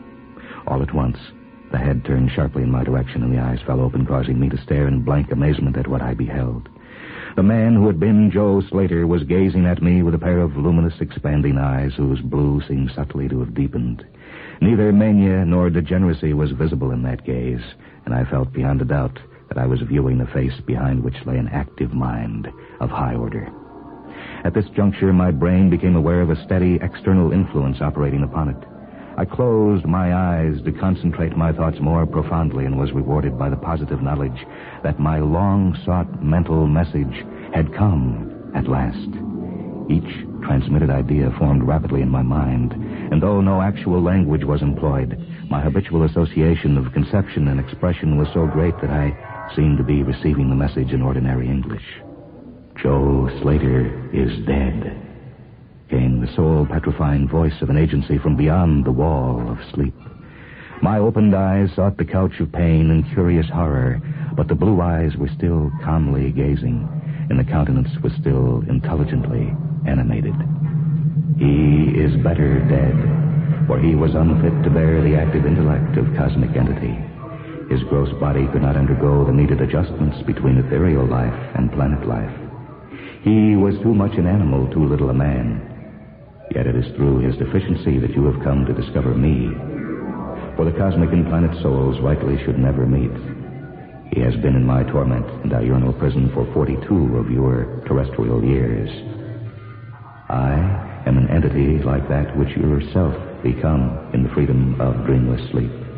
All 0.66 0.82
at 0.82 0.92
once, 0.92 1.16
the 1.72 1.78
head 1.78 2.04
turned 2.04 2.30
sharply 2.30 2.62
in 2.62 2.70
my 2.70 2.84
direction, 2.84 3.22
and 3.22 3.32
the 3.32 3.40
eyes 3.40 3.60
fell 3.66 3.80
open, 3.80 4.04
causing 4.04 4.38
me 4.38 4.50
to 4.50 4.62
stare 4.62 4.86
in 4.86 5.02
blank 5.02 5.32
amazement 5.32 5.78
at 5.78 5.88
what 5.88 6.02
I 6.02 6.12
beheld. 6.12 6.68
The 7.36 7.42
man 7.42 7.74
who 7.74 7.86
had 7.86 7.98
been 7.98 8.30
Joe 8.30 8.60
Slater 8.60 9.06
was 9.06 9.22
gazing 9.24 9.64
at 9.64 9.82
me 9.82 10.02
with 10.02 10.14
a 10.14 10.18
pair 10.18 10.40
of 10.40 10.58
luminous, 10.58 11.00
expanding 11.00 11.56
eyes 11.56 11.94
whose 11.96 12.20
blue 12.20 12.60
seemed 12.68 12.92
subtly 12.94 13.30
to 13.30 13.40
have 13.40 13.54
deepened. 13.54 14.04
Neither 14.60 14.92
mania 14.92 15.46
nor 15.46 15.70
degeneracy 15.70 16.34
was 16.34 16.50
visible 16.50 16.90
in 16.90 17.02
that 17.04 17.24
gaze, 17.24 17.64
and 18.04 18.14
I 18.14 18.26
felt 18.26 18.52
beyond 18.52 18.82
a 18.82 18.84
doubt 18.84 19.18
that 19.50 19.58
I 19.58 19.66
was 19.66 19.80
viewing 19.82 20.18
the 20.18 20.26
face 20.26 20.60
behind 20.64 21.02
which 21.02 21.26
lay 21.26 21.36
an 21.36 21.48
active 21.48 21.92
mind 21.92 22.48
of 22.78 22.88
high 22.88 23.16
order. 23.16 23.48
At 24.44 24.54
this 24.54 24.66
juncture, 24.76 25.12
my 25.12 25.32
brain 25.32 25.68
became 25.68 25.96
aware 25.96 26.20
of 26.20 26.30
a 26.30 26.40
steady 26.44 26.78
external 26.80 27.32
influence 27.32 27.80
operating 27.80 28.22
upon 28.22 28.50
it. 28.50 28.64
I 29.18 29.24
closed 29.24 29.84
my 29.86 30.14
eyes 30.14 30.62
to 30.64 30.72
concentrate 30.72 31.36
my 31.36 31.52
thoughts 31.52 31.80
more 31.80 32.06
profoundly 32.06 32.64
and 32.64 32.78
was 32.78 32.92
rewarded 32.92 33.36
by 33.36 33.50
the 33.50 33.56
positive 33.56 34.00
knowledge 34.00 34.46
that 34.84 35.00
my 35.00 35.18
long 35.18 35.76
sought 35.84 36.22
mental 36.22 36.68
message 36.68 37.26
had 37.52 37.74
come 37.74 38.52
at 38.54 38.68
last. 38.68 39.10
Each 39.90 40.26
transmitted 40.46 40.90
idea 40.90 41.34
formed 41.38 41.64
rapidly 41.64 42.02
in 42.02 42.08
my 42.08 42.22
mind, 42.22 42.72
and 42.72 43.20
though 43.20 43.40
no 43.40 43.60
actual 43.60 44.00
language 44.00 44.44
was 44.44 44.62
employed, 44.62 45.18
my 45.50 45.60
habitual 45.60 46.04
association 46.04 46.78
of 46.78 46.92
conception 46.92 47.48
and 47.48 47.58
expression 47.58 48.16
was 48.16 48.28
so 48.32 48.46
great 48.46 48.80
that 48.80 48.90
I 48.90 49.10
seemed 49.54 49.78
to 49.78 49.84
be 49.84 50.02
receiving 50.02 50.48
the 50.48 50.56
message 50.56 50.92
in 50.92 51.02
ordinary 51.02 51.46
English. 51.46 51.84
Joe 52.82 53.28
Slater 53.42 54.10
is 54.12 54.46
dead 54.46 55.06
came 55.90 56.20
the 56.20 56.32
soul 56.36 56.66
petrifying 56.70 57.28
voice 57.28 57.60
of 57.60 57.68
an 57.68 57.76
agency 57.76 58.16
from 58.16 58.36
beyond 58.36 58.84
the 58.84 58.92
wall 58.92 59.50
of 59.50 59.58
sleep. 59.74 59.94
My 60.82 60.98
opened 60.98 61.34
eyes 61.34 61.68
sought 61.74 61.98
the 61.98 62.04
couch 62.04 62.38
of 62.38 62.52
pain 62.52 62.90
and 62.90 63.04
curious 63.12 63.46
horror, 63.50 64.00
but 64.36 64.46
the 64.46 64.54
blue 64.54 64.80
eyes 64.80 65.16
were 65.16 65.28
still 65.36 65.70
calmly 65.82 66.30
gazing, 66.30 66.88
and 67.28 67.38
the 67.38 67.44
countenance 67.44 67.90
was 68.02 68.12
still 68.20 68.62
intelligently 68.68 69.52
animated. 69.86 70.34
He 71.36 71.90
is 71.98 72.22
better 72.22 72.60
dead, 72.68 73.66
for 73.66 73.80
he 73.80 73.94
was 73.96 74.14
unfit 74.14 74.62
to 74.62 74.70
bear 74.70 75.02
the 75.02 75.16
active 75.16 75.44
intellect 75.44 75.98
of 75.98 76.14
cosmic 76.16 76.56
entity. 76.56 77.09
His 77.70 77.84
gross 77.84 78.12
body 78.18 78.48
could 78.50 78.62
not 78.62 78.74
undergo 78.76 79.24
the 79.24 79.32
needed 79.32 79.60
adjustments 79.60 80.18
between 80.26 80.58
ethereal 80.58 81.06
life 81.06 81.38
and 81.54 81.70
planet 81.70 82.04
life. 82.04 82.34
He 83.22 83.54
was 83.54 83.78
too 83.78 83.94
much 83.94 84.18
an 84.18 84.26
animal, 84.26 84.66
too 84.72 84.84
little 84.84 85.08
a 85.08 85.14
man. 85.14 85.62
Yet 86.50 86.66
it 86.66 86.74
is 86.74 86.90
through 86.96 87.20
his 87.20 87.36
deficiency 87.36 88.00
that 88.00 88.10
you 88.10 88.24
have 88.26 88.42
come 88.42 88.66
to 88.66 88.74
discover 88.74 89.14
me. 89.14 89.54
For 90.56 90.64
the 90.64 90.76
cosmic 90.76 91.12
and 91.12 91.28
planet 91.28 91.62
souls 91.62 92.00
rightly 92.02 92.42
should 92.44 92.58
never 92.58 92.86
meet. 92.86 93.14
He 94.14 94.20
has 94.20 94.34
been 94.42 94.56
in 94.56 94.66
my 94.66 94.82
torment 94.82 95.26
and 95.42 95.50
diurnal 95.50 95.92
prison 95.92 96.28
for 96.34 96.52
42 96.52 97.16
of 97.16 97.30
your 97.30 97.84
terrestrial 97.86 98.42
years. 98.44 98.90
I 100.28 101.02
am 101.06 101.18
an 101.18 101.30
entity 101.30 101.78
like 101.84 102.08
that 102.08 102.36
which 102.36 102.50
you 102.56 102.66
yourself 102.66 103.14
become 103.44 104.10
in 104.12 104.24
the 104.24 104.34
freedom 104.34 104.80
of 104.80 105.06
dreamless 105.06 105.48
sleep. 105.52 105.89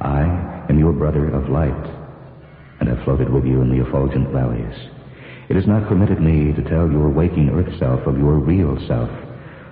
I 0.00 0.66
am 0.68 0.78
your 0.78 0.92
brother 0.92 1.28
of 1.30 1.48
light, 1.48 1.72
and 2.80 2.88
have 2.88 3.02
floated 3.04 3.30
with 3.30 3.46
you 3.46 3.62
in 3.62 3.70
the 3.70 3.86
effulgent 3.86 4.28
valleys. 4.28 4.74
It 5.48 5.56
has 5.56 5.66
not 5.66 5.88
permitted 5.88 6.20
me 6.20 6.52
to 6.52 6.68
tell 6.68 6.90
your 6.90 7.08
waking 7.08 7.48
earth 7.50 7.78
self 7.78 8.06
of 8.06 8.18
your 8.18 8.34
real 8.34 8.76
self, 8.86 9.08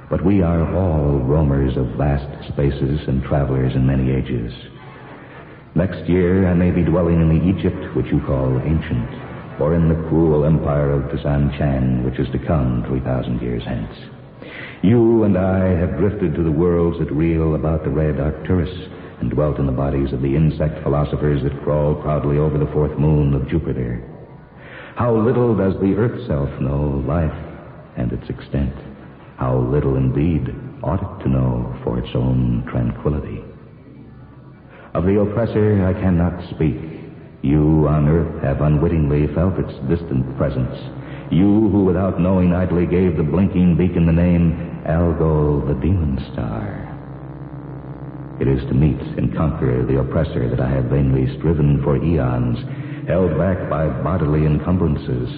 but 0.09 0.25
we 0.25 0.41
are 0.41 0.75
all 0.75 1.19
roamers 1.19 1.77
of 1.77 1.99
vast 1.99 2.49
spaces 2.49 3.01
and 3.07 3.23
travelers 3.25 3.75
in 3.75 3.87
many 3.87 4.13
ages. 4.13 4.53
Next 5.75 6.09
year 6.09 6.49
I 6.49 6.55
may 6.55 6.71
be 6.71 6.85
dwelling 6.85 7.21
in 7.21 7.29
the 7.29 7.59
Egypt 7.59 7.95
which 7.95 8.07
you 8.07 8.21
call 8.25 8.61
ancient, 8.61 9.61
or 9.61 9.75
in 9.75 9.89
the 9.89 10.09
cruel 10.09 10.45
empire 10.47 10.93
of 10.93 11.11
Tsan 11.19 11.57
Chan 11.59 12.03
which 12.05 12.19
is 12.19 12.31
to 12.33 12.39
come 12.47 12.85
3,000 12.87 13.43
years 13.43 13.63
hence. 13.65 13.93
You 14.83 15.25
and 15.25 15.37
I 15.37 15.69
have 15.79 15.99
drifted 15.99 16.35
to 16.35 16.43
the 16.43 16.53
worlds 16.53 16.99
that 16.99 17.13
reel 17.13 17.57
about 17.57 17.85
the 17.85 17.91
red 17.91 18.21
Arcturus 18.21 18.71
and 19.21 19.31
dwelt 19.31 19.59
in 19.59 19.67
the 19.67 19.73
bodies 19.73 20.13
of 20.13 20.23
the 20.23 20.37
insect 20.37 20.83
philosophers 20.83 21.43
that 21.43 21.63
crawl 21.63 21.95
proudly 21.95 22.39
over 22.39 22.59
the 22.59 22.71
fourth 22.73 22.99
moon 22.99 23.35
of 23.35 23.49
Jupiter. 23.49 24.03
How 24.97 25.15
little 25.17 25.57
does 25.57 25.75
the 25.81 25.95
earth 25.95 26.27
self 26.27 26.49
know 26.61 27.03
life 27.07 27.35
and 27.97 28.13
its 28.13 28.29
extent. 28.29 28.75
How 29.37 29.57
little 29.59 29.97
indeed 29.97 30.55
ought 30.83 31.03
it 31.03 31.25
to 31.25 31.31
know 31.31 31.77
for 31.85 31.99
its 31.99 32.15
own 32.15 32.67
tranquility. 32.71 33.43
Of 34.95 35.05
the 35.05 35.21
oppressor 35.21 35.85
I 35.85 35.93
cannot 36.01 36.49
speak. 36.55 36.77
You 37.43 37.87
on 37.89 38.09
earth 38.09 38.43
have 38.43 38.61
unwittingly 38.61 39.27
felt 39.35 39.59
its 39.59 39.75
distant 39.89 40.37
presence. 40.37 40.77
You 41.31 41.69
who 41.71 41.85
without 41.85 42.21
knowing 42.21 42.55
idly 42.55 42.87
gave 42.87 43.17
the 43.17 43.23
blinking 43.23 43.77
beacon 43.77 44.07
the 44.07 44.13
name 44.13 44.83
Algol 44.87 45.61
the 45.61 45.75
Demon 45.75 46.25
Star. 46.33 46.94
It 48.41 48.49
is 48.49 48.61
to 48.67 48.75
meet 48.75 49.01
and 49.17 49.35
conquer 49.37 49.87
the 49.87 50.01
oppressor 50.01 50.49
that 50.51 50.61
I 50.61 50.69
have 50.69 50.87
vainly 50.87 51.39
striven 51.39 51.83
for 51.85 51.97
eons, 51.97 52.59
held 53.07 53.39
back 53.39 53.71
by 53.71 53.87
bodily 54.03 54.45
encumbrances. 54.45 55.31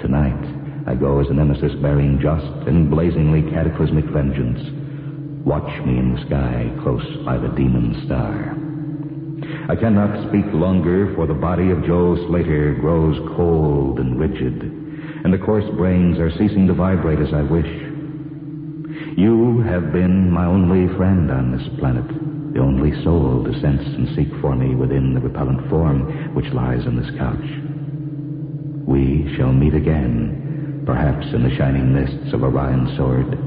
Tonight, 0.00 0.86
I 0.86 0.94
go 0.94 1.20
as 1.20 1.28
a 1.28 1.34
nemesis 1.34 1.74
bearing 1.82 2.18
just 2.20 2.66
and 2.66 2.90
blazingly 2.90 3.42
cataclysmic 3.50 4.06
vengeance. 4.06 4.60
Watch 5.44 5.84
me 5.84 5.98
in 5.98 6.14
the 6.14 6.24
sky 6.24 6.72
close 6.82 7.04
by 7.26 7.36
the 7.36 7.48
demon 7.48 8.02
star. 8.06 8.56
I 9.68 9.76
cannot 9.76 10.28
speak 10.28 10.46
longer, 10.54 11.14
for 11.14 11.26
the 11.26 11.34
body 11.34 11.70
of 11.70 11.84
Joe 11.84 12.16
Slater 12.28 12.74
grows 12.80 13.18
cold 13.36 13.98
and 13.98 14.18
rigid, 14.18 14.62
and 15.24 15.32
the 15.32 15.38
coarse 15.38 15.68
brains 15.76 16.18
are 16.18 16.30
ceasing 16.30 16.66
to 16.68 16.74
vibrate 16.74 17.18
as 17.18 17.34
I 17.34 17.42
wish. 17.42 17.83
You 19.16 19.60
have 19.60 19.92
been 19.92 20.28
my 20.28 20.44
only 20.44 20.92
friend 20.96 21.30
on 21.30 21.56
this 21.56 21.68
planet, 21.78 22.08
the 22.52 22.58
only 22.58 22.90
soul 23.04 23.44
to 23.44 23.60
sense 23.60 23.86
and 23.86 24.08
seek 24.16 24.28
for 24.40 24.56
me 24.56 24.74
within 24.74 25.14
the 25.14 25.20
repellent 25.20 25.70
form 25.70 26.34
which 26.34 26.52
lies 26.52 26.84
on 26.84 26.96
this 26.96 27.14
couch. 27.16 27.46
We 28.88 29.32
shall 29.36 29.52
meet 29.52 29.74
again 29.74 30.82
perhaps 30.84 31.26
in 31.32 31.44
the 31.44 31.54
shining 31.56 31.94
mists 31.94 32.34
of 32.34 32.42
Orion's 32.42 32.96
sword, 32.96 33.38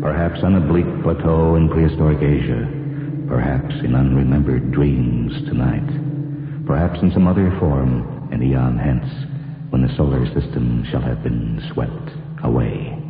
perhaps 0.00 0.44
on 0.44 0.54
a 0.54 0.60
bleak 0.60 0.86
plateau 1.02 1.56
in 1.56 1.68
prehistoric 1.68 2.22
Asia, 2.22 2.62
perhaps 3.26 3.74
in 3.82 3.94
unremembered 3.94 4.70
dreams 4.70 5.32
tonight, 5.50 6.66
perhaps 6.66 7.02
in 7.02 7.10
some 7.10 7.26
other 7.26 7.50
form 7.58 8.30
an 8.30 8.44
eon 8.44 8.78
hence 8.78 9.10
when 9.70 9.82
the 9.82 9.94
solar 9.96 10.24
system 10.26 10.86
shall 10.90 11.02
have 11.02 11.24
been 11.24 11.60
swept 11.72 12.14
away. 12.44 13.05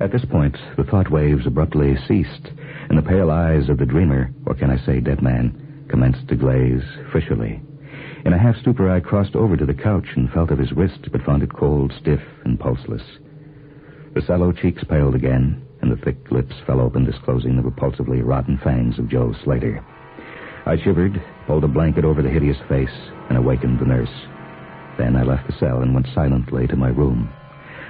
At 0.00 0.12
this 0.12 0.24
point, 0.24 0.56
the 0.76 0.84
thought 0.84 1.10
waves 1.10 1.44
abruptly 1.44 1.96
ceased, 2.06 2.52
and 2.88 2.96
the 2.96 3.02
pale 3.02 3.30
eyes 3.30 3.68
of 3.68 3.78
the 3.78 3.86
dreamer, 3.86 4.30
or 4.46 4.54
can 4.54 4.70
I 4.70 4.78
say 4.78 5.00
dead 5.00 5.22
man, 5.22 5.84
commenced 5.88 6.28
to 6.28 6.36
glaze 6.36 6.84
fissuredly. 7.12 7.60
In 8.24 8.32
a 8.32 8.38
half 8.38 8.56
stupor, 8.58 8.88
I 8.88 9.00
crossed 9.00 9.34
over 9.34 9.56
to 9.56 9.66
the 9.66 9.74
couch 9.74 10.06
and 10.14 10.30
felt 10.30 10.50
of 10.50 10.58
his 10.58 10.72
wrist, 10.72 11.08
but 11.10 11.22
found 11.22 11.42
it 11.42 11.52
cold, 11.52 11.92
stiff, 11.98 12.22
and 12.44 12.60
pulseless. 12.60 13.02
The 14.14 14.22
sallow 14.22 14.52
cheeks 14.52 14.84
paled 14.84 15.16
again, 15.16 15.62
and 15.82 15.90
the 15.90 15.96
thick 15.96 16.30
lips 16.30 16.54
fell 16.64 16.80
open, 16.80 17.04
disclosing 17.04 17.56
the 17.56 17.62
repulsively 17.62 18.22
rotten 18.22 18.58
fangs 18.58 18.98
of 18.98 19.08
Joe 19.08 19.34
Slater. 19.44 19.84
I 20.64 20.76
shivered, 20.76 21.20
pulled 21.46 21.64
a 21.64 21.68
blanket 21.68 22.04
over 22.04 22.22
the 22.22 22.30
hideous 22.30 22.58
face, 22.68 23.10
and 23.28 23.36
awakened 23.36 23.80
the 23.80 23.86
nurse. 23.86 24.08
Then 24.96 25.16
I 25.16 25.22
left 25.22 25.46
the 25.46 25.58
cell 25.58 25.82
and 25.82 25.92
went 25.92 26.08
silently 26.14 26.66
to 26.68 26.76
my 26.76 26.88
room. 26.88 27.32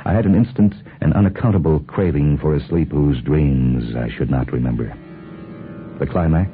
I 0.09 0.15
had 0.15 0.25
an 0.25 0.35
instant 0.35 0.73
and 1.03 1.13
unaccountable 1.13 1.81
craving 1.81 2.39
for 2.39 2.55
a 2.55 2.67
sleep 2.67 2.91
whose 2.93 3.21
dreams 3.21 3.95
I 3.95 4.09
should 4.09 4.31
not 4.31 4.51
remember. 4.51 4.91
The 5.99 6.07
climax? 6.07 6.51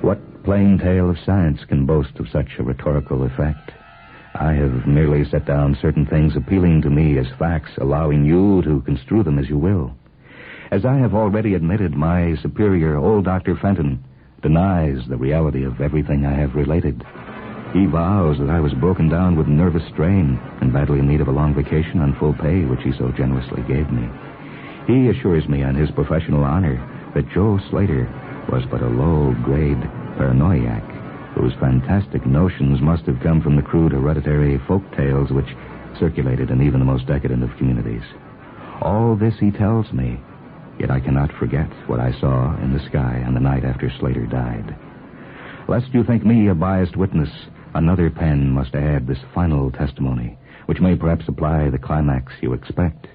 What 0.00 0.44
plain 0.44 0.78
tale 0.78 1.10
of 1.10 1.18
science 1.26 1.64
can 1.64 1.86
boast 1.86 2.20
of 2.20 2.28
such 2.28 2.50
a 2.56 2.62
rhetorical 2.62 3.24
effect. 3.24 3.72
I 4.36 4.52
have 4.52 4.86
merely 4.86 5.24
set 5.24 5.44
down 5.44 5.76
certain 5.82 6.06
things 6.06 6.36
appealing 6.36 6.82
to 6.82 6.90
me 6.90 7.18
as 7.18 7.26
facts, 7.36 7.72
allowing 7.78 8.24
you 8.24 8.62
to 8.62 8.82
construe 8.82 9.24
them 9.24 9.40
as 9.40 9.48
you 9.48 9.58
will. 9.58 9.92
As 10.70 10.84
I 10.84 10.98
have 10.98 11.16
already 11.16 11.54
admitted, 11.54 11.94
my 11.94 12.36
superior, 12.36 12.96
old 12.96 13.24
Dr. 13.24 13.56
Fenton, 13.56 14.04
denies 14.40 15.00
the 15.08 15.16
reality 15.16 15.64
of 15.64 15.80
everything 15.80 16.24
I 16.24 16.34
have 16.34 16.54
related. 16.54 17.04
He 17.72 17.86
vows 17.86 18.36
that 18.38 18.50
I 18.50 18.58
was 18.58 18.74
broken 18.74 19.08
down 19.08 19.36
with 19.36 19.46
nervous 19.46 19.86
strain 19.92 20.40
and 20.60 20.72
badly 20.72 20.98
in 20.98 21.06
need 21.06 21.20
of 21.20 21.28
a 21.28 21.32
long 21.32 21.54
vacation 21.54 22.00
on 22.00 22.18
full 22.18 22.34
pay, 22.34 22.64
which 22.64 22.82
he 22.82 22.90
so 22.98 23.12
generously 23.12 23.62
gave 23.62 23.92
me. 23.92 24.08
He 24.88 25.08
assures 25.08 25.48
me 25.48 25.62
on 25.62 25.76
his 25.76 25.90
professional 25.92 26.42
honor 26.42 26.82
that 27.14 27.30
Joe 27.30 27.60
Slater 27.70 28.10
was 28.50 28.64
but 28.70 28.82
a 28.82 28.88
low-grade 28.88 29.80
paranoiac 30.18 30.82
whose 31.36 31.54
fantastic 31.60 32.26
notions 32.26 32.80
must 32.80 33.04
have 33.04 33.20
come 33.20 33.40
from 33.40 33.54
the 33.54 33.62
crude 33.62 33.92
hereditary 33.92 34.58
folk 34.66 34.82
tales 34.96 35.30
which 35.30 35.54
circulated 36.00 36.50
in 36.50 36.62
even 36.62 36.80
the 36.80 36.86
most 36.86 37.06
decadent 37.06 37.44
of 37.44 37.56
communities. 37.56 38.02
All 38.82 39.14
this 39.14 39.38
he 39.38 39.52
tells 39.52 39.92
me, 39.92 40.18
yet 40.80 40.90
I 40.90 40.98
cannot 40.98 41.30
forget 41.38 41.70
what 41.86 42.00
I 42.00 42.18
saw 42.18 42.56
in 42.62 42.72
the 42.72 42.84
sky 42.86 43.22
on 43.24 43.34
the 43.34 43.40
night 43.40 43.64
after 43.64 43.92
Slater 44.00 44.26
died. 44.26 44.74
Lest 45.68 45.94
you 45.94 46.02
think 46.02 46.26
me 46.26 46.48
a 46.48 46.54
biased 46.54 46.96
witness, 46.96 47.30
another 47.74 48.10
pen 48.10 48.50
must 48.50 48.74
add 48.74 49.06
this 49.06 49.18
final 49.34 49.70
testimony, 49.70 50.38
which 50.66 50.80
may 50.80 50.96
perhaps 50.96 51.24
supply 51.24 51.70
the 51.70 51.78
climax 51.78 52.32
you 52.40 52.52
expect. 52.52 53.06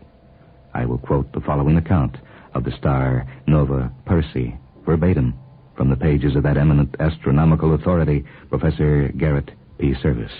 I 0.74 0.86
will 0.86 0.98
quote 0.98 1.32
the 1.32 1.42
following 1.42 1.78
account 1.78 2.18
of 2.54 2.64
the 2.64 2.72
star 2.72 3.26
Nova 3.48 3.92
Persei, 4.06 4.58
verbatim, 4.86 5.34
from 5.76 5.90
the 5.90 5.96
pages 5.96 6.36
of 6.36 6.44
that 6.44 6.58
eminent 6.58 6.96
astronomical 7.00 7.74
authority, 7.74 8.26
Professor 8.50 9.10
Garrett 9.18 9.52
P. 9.78 9.94
Serviss. 10.04 10.32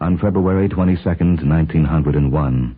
On 0.00 0.18
February 0.18 0.68
22nd, 0.68 1.46
1901, 1.46 2.76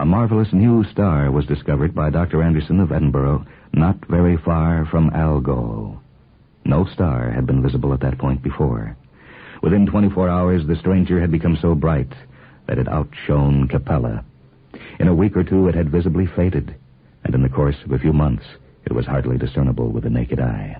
a 0.00 0.04
marvelous 0.04 0.52
new 0.52 0.84
star 0.90 1.30
was 1.30 1.46
discovered 1.46 1.94
by 1.94 2.10
Dr. 2.10 2.42
Anderson 2.42 2.80
of 2.80 2.90
Edinburgh, 2.90 3.44
not 3.72 3.96
very 4.08 4.36
far 4.36 4.86
from 4.90 5.10
Algol. 5.14 6.02
No 6.64 6.84
star 6.86 7.30
had 7.30 7.46
been 7.46 7.62
visible 7.62 7.92
at 7.92 8.00
that 8.00 8.18
point 8.18 8.42
before. 8.42 8.96
Within 9.62 9.86
24 9.86 10.28
hours, 10.28 10.66
the 10.66 10.76
stranger 10.76 11.20
had 11.20 11.30
become 11.30 11.56
so 11.56 11.74
bright 11.74 12.12
that 12.66 12.78
it 12.78 12.88
outshone 12.88 13.68
Capella. 13.68 14.24
In 14.98 15.08
a 15.08 15.14
week 15.14 15.36
or 15.36 15.44
two, 15.44 15.68
it 15.68 15.74
had 15.74 15.90
visibly 15.90 16.26
faded, 16.26 16.74
and 17.24 17.34
in 17.34 17.42
the 17.42 17.48
course 17.48 17.76
of 17.84 17.92
a 17.92 17.98
few 17.98 18.12
months, 18.12 18.44
it 18.84 18.92
was 18.92 19.06
hardly 19.06 19.38
discernible 19.38 19.90
with 19.90 20.04
the 20.04 20.10
naked 20.10 20.40
eye. 20.40 20.76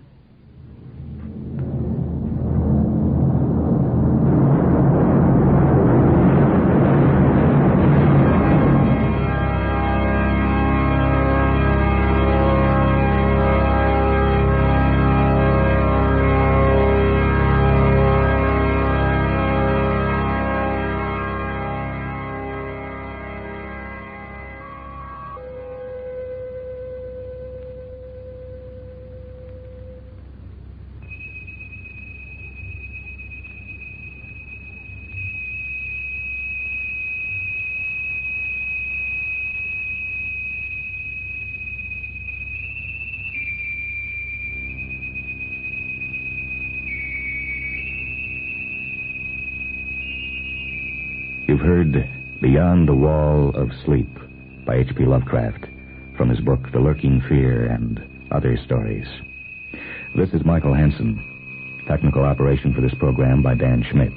Heard 51.64 51.92
Beyond 52.42 52.86
the 52.86 52.94
Wall 52.94 53.48
of 53.56 53.70
Sleep 53.86 54.10
by 54.66 54.76
H.P. 54.76 55.06
Lovecraft 55.06 55.64
from 56.14 56.28
his 56.28 56.40
book 56.40 56.60
The 56.72 56.78
Lurking 56.78 57.22
Fear 57.26 57.64
and 57.70 58.00
Other 58.30 58.58
Stories. 58.66 59.06
This 60.14 60.28
is 60.34 60.44
Michael 60.44 60.74
Hansen. 60.74 61.82
Technical 61.88 62.22
operation 62.22 62.74
for 62.74 62.82
this 62.82 62.92
program 62.98 63.42
by 63.42 63.54
Dan 63.54 63.82
Schmidt. 63.90 64.12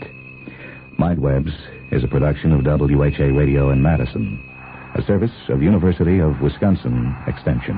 Mindwebs 0.99 1.53
is 1.93 2.03
a 2.03 2.09
production 2.09 2.51
of 2.51 2.65
WHA 2.65 3.37
Radio 3.37 3.71
in 3.71 3.81
Madison, 3.81 4.43
a 4.95 5.01
service 5.03 5.31
of 5.47 5.63
University 5.63 6.19
of 6.19 6.41
Wisconsin 6.41 7.15
Extension. 7.27 7.77